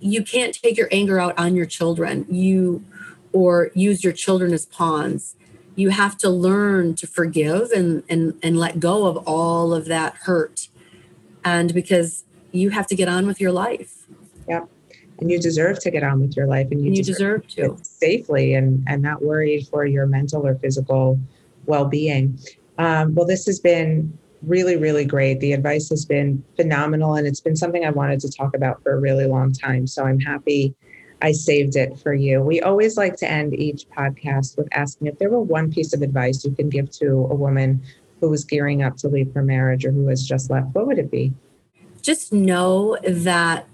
you 0.00 0.22
can't 0.22 0.54
take 0.54 0.76
your 0.76 0.88
anger 0.92 1.18
out 1.18 1.38
on 1.38 1.56
your 1.56 1.66
children. 1.66 2.26
You 2.28 2.84
or 3.32 3.70
use 3.74 4.04
your 4.04 4.12
children 4.12 4.52
as 4.52 4.64
pawns. 4.66 5.34
You 5.74 5.90
have 5.90 6.16
to 6.18 6.30
learn 6.30 6.94
to 6.96 7.06
forgive 7.06 7.72
and, 7.72 8.04
and, 8.08 8.38
and 8.42 8.56
let 8.56 8.78
go 8.78 9.06
of 9.06 9.16
all 9.26 9.74
of 9.74 9.86
that 9.86 10.14
hurt. 10.14 10.68
And 11.44 11.74
because 11.74 12.24
you 12.52 12.70
have 12.70 12.86
to 12.86 12.94
get 12.94 13.08
on 13.08 13.26
with 13.26 13.40
your 13.40 13.50
life. 13.50 13.93
Yep. 14.48 14.68
And 15.20 15.30
you 15.30 15.38
deserve 15.38 15.78
to 15.80 15.90
get 15.90 16.02
on 16.02 16.20
with 16.20 16.36
your 16.36 16.46
life 16.46 16.68
and 16.70 16.80
you, 16.80 16.88
and 16.88 16.96
you 16.96 17.02
deserve, 17.02 17.46
deserve 17.46 17.78
to 17.78 17.84
safely 17.84 18.54
and, 18.54 18.82
and 18.88 19.00
not 19.00 19.22
worried 19.22 19.68
for 19.68 19.86
your 19.86 20.06
mental 20.06 20.46
or 20.46 20.56
physical 20.56 21.18
well-being. 21.66 22.38
Um, 22.78 23.14
well, 23.14 23.26
this 23.26 23.46
has 23.46 23.60
been 23.60 24.16
really, 24.42 24.76
really 24.76 25.04
great. 25.04 25.40
The 25.40 25.52
advice 25.52 25.88
has 25.90 26.04
been 26.04 26.44
phenomenal, 26.56 27.14
and 27.14 27.26
it's 27.26 27.40
been 27.40 27.56
something 27.56 27.84
I 27.84 27.90
wanted 27.90 28.20
to 28.20 28.30
talk 28.30 28.54
about 28.56 28.82
for 28.82 28.92
a 28.92 29.00
really 29.00 29.26
long 29.26 29.52
time. 29.52 29.86
So 29.86 30.04
I'm 30.04 30.20
happy 30.20 30.74
I 31.22 31.32
saved 31.32 31.76
it 31.76 31.98
for 31.98 32.12
you. 32.12 32.42
We 32.42 32.60
always 32.60 32.96
like 32.96 33.16
to 33.16 33.30
end 33.30 33.54
each 33.54 33.88
podcast 33.88 34.58
with 34.58 34.68
asking 34.72 35.06
if 35.06 35.18
there 35.18 35.30
were 35.30 35.40
one 35.40 35.72
piece 35.72 35.94
of 35.94 36.02
advice 36.02 36.44
you 36.44 36.50
can 36.50 36.68
give 36.68 36.90
to 36.98 37.28
a 37.30 37.34
woman 37.34 37.82
who 38.20 38.32
is 38.32 38.44
gearing 38.44 38.82
up 38.82 38.96
to 38.98 39.08
leave 39.08 39.32
her 39.32 39.42
marriage 39.42 39.86
or 39.86 39.90
who 39.92 40.08
has 40.08 40.26
just 40.26 40.50
left, 40.50 40.74
what 40.74 40.86
would 40.86 40.98
it 40.98 41.10
be? 41.10 41.32
Just 42.02 42.32
know 42.32 42.98
that 43.02 43.66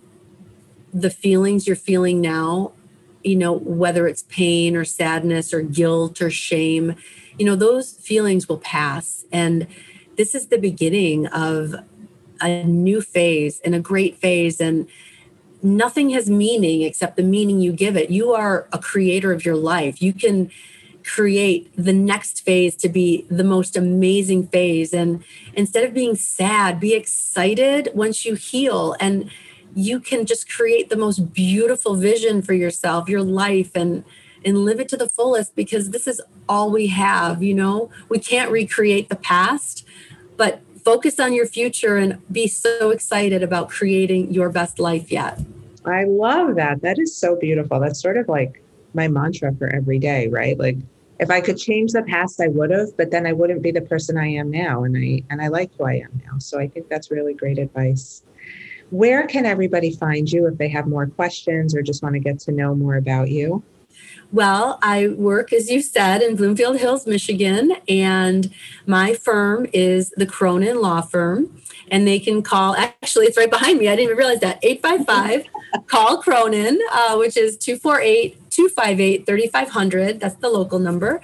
the 0.93 1.11
feelings 1.11 1.67
you're 1.67 1.77
feeling 1.77 2.21
now, 2.21 2.73
you 3.23 3.37
know, 3.37 3.53
whether 3.53 4.07
it's 4.07 4.23
pain 4.25 4.77
or 4.77 4.85
sadness 4.85 5.53
or 5.53 5.63
guilt 5.63 6.21
or 6.21 6.31
shame, 6.31 6.95
you 7.39 7.47
know, 7.47 7.57
those 7.57 7.93
feelings 7.93 8.49
will 8.49 8.59
pass. 8.59 9.25
And 9.33 9.67
this 10.17 10.35
is 10.35 10.49
the 10.49 10.59
beginning 10.59 11.27
of 11.29 11.75
a 12.41 12.65
new 12.65 13.01
phase 13.01 13.61
and 13.61 13.75
a 13.75 13.81
great 13.81 14.17
phase. 14.17 14.61
And 14.61 14.89
nothing 15.63 16.11
has 16.11 16.31
meaning 16.31 16.83
except 16.83 17.17
the 17.17 17.23
meaning 17.23 17.61
you 17.61 17.73
give 17.73 17.97
it. 17.97 18.11
You 18.11 18.33
are 18.33 18.69
a 18.73 18.79
creator 18.79 19.33
of 19.33 19.45
your 19.45 19.57
life. 19.57 20.03
You 20.03 20.13
can 20.13 20.51
create 21.05 21.71
the 21.77 21.93
next 21.93 22.45
phase 22.45 22.77
to 22.77 22.89
be 22.89 23.27
the 23.31 23.45
most 23.45 23.77
amazing 23.77 24.47
phase. 24.49 24.93
And 24.93 25.25
instead 25.55 25.85
of 25.85 25.95
being 25.95 26.17
sad, 26.17 26.81
be 26.81 26.95
excited 26.95 27.91
once 27.95 28.25
you 28.25 28.35
heal. 28.35 28.97
And 29.01 29.31
you 29.75 30.01
can 30.01 30.27
just 30.27 30.51
create 30.51 30.89
the 30.89 30.97
most 30.97 31.33
beautiful 31.33 31.95
vision 31.95 32.43
for 32.43 32.55
yourself, 32.55 33.09
your 33.09 33.23
life, 33.23 33.71
and 33.75 34.05
and 34.45 34.65
live 34.65 34.81
it 34.81 34.89
to 34.89 34.97
the 34.97 35.09
fullest 35.09 35.55
because 35.55 35.91
this 35.91 36.07
is 36.07 36.21
all 36.49 36.71
we 36.71 36.87
have, 36.87 37.43
you 37.43 37.55
know? 37.55 37.91
We 38.09 38.19
can't 38.19 38.51
recreate 38.51 39.11
the 39.11 39.17
past, 39.17 39.87
but 40.39 40.63
focus 40.83 41.21
on 41.21 41.35
your 41.35 41.47
future 41.47 41.97
and 41.97 42.21
be 42.33 42.47
so 42.47 42.91
excited 42.91 43.43
about 43.43 43.69
creating 43.69 44.33
your 44.33 44.49
best 44.49 44.79
life 44.79 45.13
yet. 45.13 45.39
I 45.85 46.05
love 46.05 46.57
that. 46.57 46.83
That 46.83 46.99
is 46.99 47.15
so 47.15 47.37
beautiful. 47.37 47.81
That's 47.81 48.01
sort 48.01 48.17
of 48.17 48.29
like 48.29 48.63
my 48.95 49.09
mantra 49.09 49.55
for 49.55 49.69
every 49.69 49.99
day, 49.99 50.29
right? 50.29 50.59
Like 50.59 50.77
if 51.19 51.31
I 51.31 51.41
could 51.41 51.59
change 51.59 51.93
the 51.93 52.03
past, 52.03 52.41
I 52.41 52.49
would 52.49 52.71
have, 52.71 52.97
but 52.97 53.11
then 53.11 53.27
I 53.27 53.33
wouldn't 53.33 53.63
be 53.63 53.71
the 53.71 53.83
person 53.83 54.17
I 54.17 54.29
am 54.29 54.51
now. 54.51 54.85
And 54.85 54.97
I 54.97 55.23
and 55.31 55.41
I 55.41 55.49
like 55.49 55.71
who 55.77 55.85
I 55.85 55.95
am 55.95 56.23
now. 56.25 56.39
So 56.39 56.59
I 56.59 56.67
think 56.67 56.89
that's 56.89 57.11
really 57.11 57.35
great 57.35 57.59
advice. 57.59 58.23
Where 58.91 59.27
can 59.27 59.47
everybody 59.47 59.95
find 59.95 60.31
you 60.31 60.47
if 60.47 60.59
they 60.59 60.69
have 60.69 60.87
more 60.87 61.07
questions 61.07 61.75
or 61.75 61.83
just 61.83 62.03
want 62.03 62.15
to 62.15 62.21
get 62.21 62.41
to 62.41 62.53
know 62.53 62.75
more 62.75 62.97
about 62.97 63.31
you? 63.31 63.63
Well, 64.33 64.79
I 64.81 65.09
work, 65.09 65.53
as 65.53 65.71
you 65.71 65.83
said, 65.83 66.23
in 66.23 66.37
Bloomfield 66.37 66.79
Hills, 66.79 67.05
Michigan, 67.05 67.77
and 67.89 68.53
my 68.87 69.15
firm 69.15 69.67
is 69.73 70.11
the 70.11 70.27
Cronin 70.27 70.81
Law 70.81 71.01
Firm. 71.01 71.57
And 71.91 72.07
they 72.07 72.21
can 72.21 72.41
call, 72.43 72.77
actually, 72.77 73.27
it's 73.27 73.37
right 73.37 73.51
behind 73.51 73.81
me. 73.81 73.89
I 73.89 73.97
didn't 73.97 74.05
even 74.05 74.17
realize 74.17 74.39
that 74.41 74.61
855 74.63 75.47
call 75.89 76.23
Cronin, 76.23 76.79
uh, 76.93 77.17
which 77.17 77.37
is 77.37 77.57
248 77.57 78.51
258 78.51 79.27
3500. 79.27 80.21
That's 80.21 80.37
the 80.37 80.49
local 80.49 80.79
number. 80.79 81.21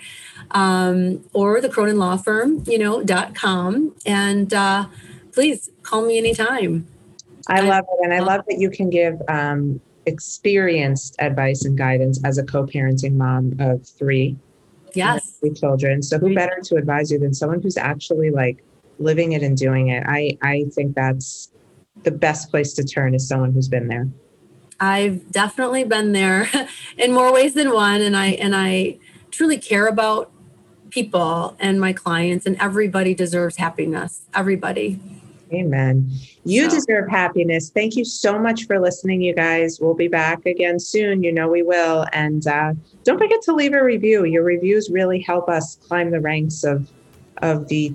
Um, 0.50 1.24
or 1.32 1.60
the 1.60 1.68
Cronin 1.68 1.98
Law 1.98 2.16
Firm, 2.16 2.64
you 2.66 2.78
know, 2.78 3.04
dot 3.04 3.36
com. 3.36 3.94
And 4.04 4.52
uh, 4.52 4.86
please 5.32 5.70
call 5.82 6.04
me 6.04 6.18
anytime. 6.18 6.88
I 7.48 7.60
love 7.60 7.84
it. 7.84 8.04
And 8.04 8.12
I 8.12 8.20
love 8.20 8.42
that 8.48 8.58
you 8.58 8.70
can 8.70 8.90
give 8.90 9.20
um, 9.28 9.80
experienced 10.06 11.16
advice 11.18 11.64
and 11.64 11.76
guidance 11.76 12.20
as 12.24 12.38
a 12.38 12.44
co-parenting 12.44 13.14
mom 13.14 13.54
of 13.58 13.86
three 13.86 14.36
yes 14.94 15.38
three 15.40 15.52
children 15.52 16.00
so 16.00 16.16
who 16.16 16.32
better 16.32 16.58
to 16.62 16.76
advise 16.76 17.10
you 17.10 17.18
than 17.18 17.34
someone 17.34 17.60
who's 17.60 17.76
actually 17.76 18.30
like 18.30 18.62
living 18.98 19.32
it 19.32 19.42
and 19.42 19.56
doing 19.56 19.88
it 19.88 20.04
i 20.06 20.38
i 20.42 20.64
think 20.72 20.94
that's 20.94 21.50
the 22.02 22.10
best 22.10 22.50
place 22.50 22.72
to 22.74 22.84
turn 22.84 23.14
is 23.14 23.26
someone 23.26 23.52
who's 23.52 23.68
been 23.68 23.88
there. 23.88 24.08
I've 24.78 25.30
definitely 25.30 25.84
been 25.84 26.12
there 26.12 26.50
in 26.98 27.12
more 27.12 27.32
ways 27.32 27.54
than 27.54 27.72
one 27.72 28.00
and 28.00 28.16
I 28.16 28.28
and 28.28 28.54
I 28.54 28.98
truly 29.30 29.58
care 29.58 29.86
about 29.86 30.30
people 30.90 31.56
and 31.58 31.80
my 31.80 31.92
clients 31.92 32.46
and 32.46 32.56
everybody 32.60 33.14
deserves 33.14 33.56
happiness. 33.56 34.22
Everybody. 34.34 35.00
Amen. 35.52 36.10
You 36.44 36.68
so. 36.68 36.76
deserve 36.76 37.08
happiness. 37.08 37.70
Thank 37.70 37.96
you 37.96 38.04
so 38.04 38.38
much 38.38 38.66
for 38.66 38.80
listening, 38.80 39.22
you 39.22 39.34
guys. 39.34 39.78
We'll 39.80 39.94
be 39.94 40.08
back 40.08 40.44
again 40.44 40.80
soon. 40.80 41.22
You 41.22 41.32
know 41.32 41.48
we 41.48 41.62
will. 41.62 42.06
And 42.12 42.46
uh, 42.46 42.74
don't 43.04 43.18
forget 43.18 43.42
to 43.42 43.54
leave 43.54 43.72
a 43.72 43.82
review. 43.82 44.24
Your 44.24 44.42
reviews 44.42 44.90
really 44.90 45.20
help 45.20 45.48
us 45.48 45.76
climb 45.76 46.10
the 46.10 46.20
ranks 46.20 46.64
of 46.64 46.90
of 47.42 47.68
the 47.68 47.94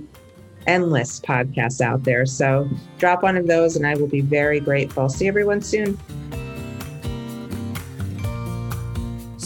endless 0.67 1.19
podcasts 1.19 1.81
out 1.81 2.03
there. 2.03 2.25
So 2.25 2.69
drop 2.99 3.23
one 3.23 3.35
of 3.35 3.47
those, 3.47 3.75
and 3.75 3.85
I 3.85 3.95
will 3.95 4.07
be 4.07 4.21
very 4.21 4.59
grateful. 4.59 5.09
See 5.09 5.27
everyone 5.27 5.61
soon. 5.61 5.97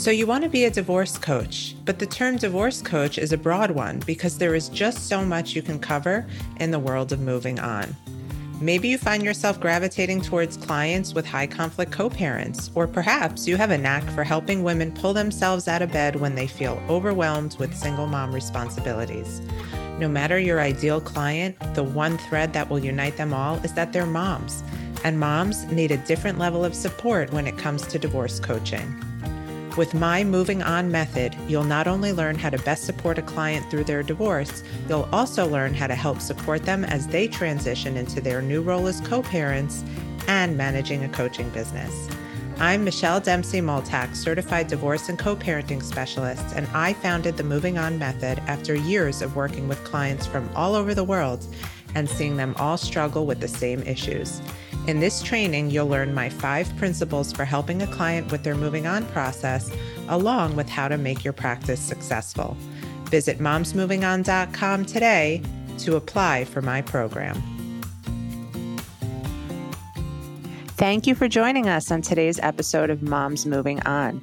So, 0.06 0.12
you 0.12 0.28
want 0.28 0.44
to 0.44 0.50
be 0.52 0.66
a 0.66 0.70
divorce 0.70 1.18
coach, 1.18 1.76
but 1.84 1.98
the 1.98 2.06
term 2.06 2.38
divorce 2.38 2.80
coach 2.80 3.18
is 3.18 3.32
a 3.32 3.38
broad 3.40 3.72
one 3.72 3.98
because 4.06 4.38
there 4.38 4.54
is 4.54 4.70
just 4.70 5.10
so 5.10 5.26
much 5.26 5.56
you 5.56 5.64
can 5.64 5.80
cover 5.80 6.28
in 6.58 6.70
the 6.70 6.78
world 6.78 7.12
of 7.12 7.20
moving 7.20 7.60
on. 7.60 7.96
Maybe 8.62 8.88
you 8.88 9.00
find 9.00 9.24
yourself 9.24 9.60
gravitating 9.60 10.22
towards 10.22 10.58
clients 10.58 11.16
with 11.16 11.26
high 11.26 11.48
conflict 11.48 11.92
co 11.92 12.08
parents, 12.08 12.70
or 12.76 12.86
perhaps 12.86 13.48
you 13.48 13.58
have 13.58 13.72
a 13.72 13.80
knack 13.80 14.04
for 14.12 14.24
helping 14.24 14.62
women 14.62 14.92
pull 14.92 15.12
themselves 15.12 15.68
out 15.68 15.82
of 15.82 15.92
bed 15.92 16.18
when 16.18 16.36
they 16.36 16.46
feel 16.46 16.80
overwhelmed 16.88 17.58
with 17.58 17.76
single 17.76 18.06
mom 18.06 18.32
responsibilities. 18.32 19.42
No 19.98 20.08
matter 20.08 20.38
your 20.38 20.60
ideal 20.60 21.02
client, 21.02 21.58
the 21.74 21.84
one 21.84 22.20
thread 22.20 22.54
that 22.54 22.70
will 22.70 22.78
unite 22.78 23.18
them 23.18 23.34
all 23.34 23.56
is 23.64 23.74
that 23.74 23.92
they're 23.92 24.06
moms, 24.06 24.62
and 25.04 25.20
moms 25.20 25.66
need 25.72 25.90
a 25.90 25.98
different 25.98 26.38
level 26.38 26.64
of 26.64 26.76
support 26.76 27.34
when 27.34 27.48
it 27.48 27.58
comes 27.58 27.88
to 27.88 27.98
divorce 27.98 28.40
coaching. 28.40 29.02
With 29.78 29.94
my 29.94 30.24
Moving 30.24 30.64
On 30.64 30.90
method, 30.90 31.36
you'll 31.50 31.66
not 31.66 31.86
only 31.86 32.14
learn 32.14 32.36
how 32.36 32.50
to 32.50 32.58
best 32.60 32.86
support 32.86 33.18
a 33.18 33.22
client 33.22 33.70
through 33.70 33.84
their 33.84 34.04
divorce, 34.04 34.64
you'll 34.88 35.10
also 35.12 35.46
learn 35.46 35.74
how 35.74 35.88
to 35.88 35.96
help 35.96 36.22
support 36.22 36.64
them 36.64 36.86
as 36.86 37.08
they 37.08 37.28
transition 37.28 37.98
into 37.98 38.22
their 38.22 38.42
new 38.42 38.62
role 38.62 38.88
as 38.88 39.02
co 39.02 39.22
parents 39.22 39.84
and 40.30 40.56
managing 40.56 41.04
a 41.04 41.10
coaching 41.10 41.50
business. 41.50 42.08
I'm 42.58 42.86
Michelle 42.86 43.20
Dempsey 43.20 43.60
Multack, 43.60 44.16
certified 44.16 44.68
divorce 44.68 45.10
and 45.10 45.20
co 45.20 45.36
parenting 45.36 45.84
specialist, 45.84 46.56
and 46.56 46.68
I 46.68 46.94
founded 46.94 47.36
the 47.36 47.44
Moving 47.44 47.78
On 47.78 48.00
method 48.00 48.40
after 48.48 48.76
years 48.76 49.22
of 49.22 49.36
working 49.36 49.68
with 49.68 49.84
clients 49.84 50.26
from 50.26 50.50
all 50.56 50.76
over 50.76 50.94
the 50.94 51.04
world 51.04 51.46
and 51.96 52.10
seeing 52.10 52.38
them 52.38 52.56
all 52.58 52.78
struggle 52.78 53.26
with 53.26 53.42
the 53.42 53.50
same 53.50 53.82
issues. 53.84 54.42
In 54.88 55.00
this 55.00 55.24
training, 55.24 55.72
you'll 55.72 55.88
learn 55.88 56.14
my 56.14 56.30
five 56.30 56.76
principles 56.78 57.34
for 57.34 57.44
helping 57.44 57.82
a 57.82 57.88
client 57.88 58.32
with 58.32 58.44
their 58.44 58.54
moving 58.54 58.86
on 58.86 59.04
process, 59.08 59.72
along 60.10 60.56
with 60.56 60.70
how 60.70 60.88
to 60.88 60.98
make 60.98 61.24
your 61.24 61.34
practice 61.34 61.80
successful. 61.80 62.56
Visit 63.06 63.40
momsmovingon.com 63.40 64.86
today 64.86 65.42
to 65.80 65.96
apply 65.96 66.46
for 66.46 66.62
my 66.62 66.84
program. 66.84 67.42
Thank 70.78 71.08
you 71.08 71.16
for 71.16 71.28
joining 71.28 71.68
us 71.68 71.90
on 71.90 72.04
today's 72.04 72.40
episode 72.40 72.92
of 72.92 73.02
Moms 73.02 73.48
Moving 73.48 73.82
On. 73.88 74.22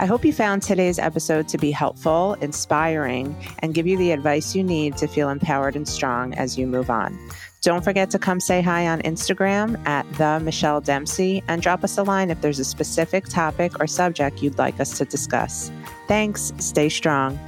I 0.00 0.06
hope 0.06 0.24
you 0.24 0.32
found 0.34 0.62
today's 0.62 0.98
episode 0.98 1.48
to 1.48 1.56
be 1.56 1.70
helpful, 1.70 2.34
inspiring, 2.42 3.34
and 3.60 3.72
give 3.72 3.86
you 3.86 3.96
the 3.96 4.10
advice 4.10 4.54
you 4.54 4.64
need 4.64 4.98
to 4.98 5.06
feel 5.06 5.30
empowered 5.30 5.76
and 5.76 5.88
strong 5.88 6.34
as 6.34 6.58
you 6.58 6.66
move 6.66 6.90
on. 6.90 7.16
Don't 7.64 7.82
forget 7.82 8.10
to 8.10 8.18
come 8.18 8.40
say 8.40 8.60
hi 8.60 8.86
on 8.86 9.00
Instagram 9.00 9.80
at 9.86 10.04
the 10.18 10.38
Michelle 10.38 10.82
Dempsey 10.82 11.42
and 11.48 11.62
drop 11.62 11.82
us 11.82 11.96
a 11.96 12.02
line 12.02 12.28
if 12.28 12.42
there's 12.42 12.58
a 12.58 12.64
specific 12.64 13.24
topic 13.24 13.80
or 13.80 13.86
subject 13.86 14.42
you'd 14.42 14.58
like 14.58 14.78
us 14.80 14.98
to 14.98 15.06
discuss. 15.06 15.72
Thanks. 16.06 16.52
Stay 16.58 16.90
strong. 16.90 17.38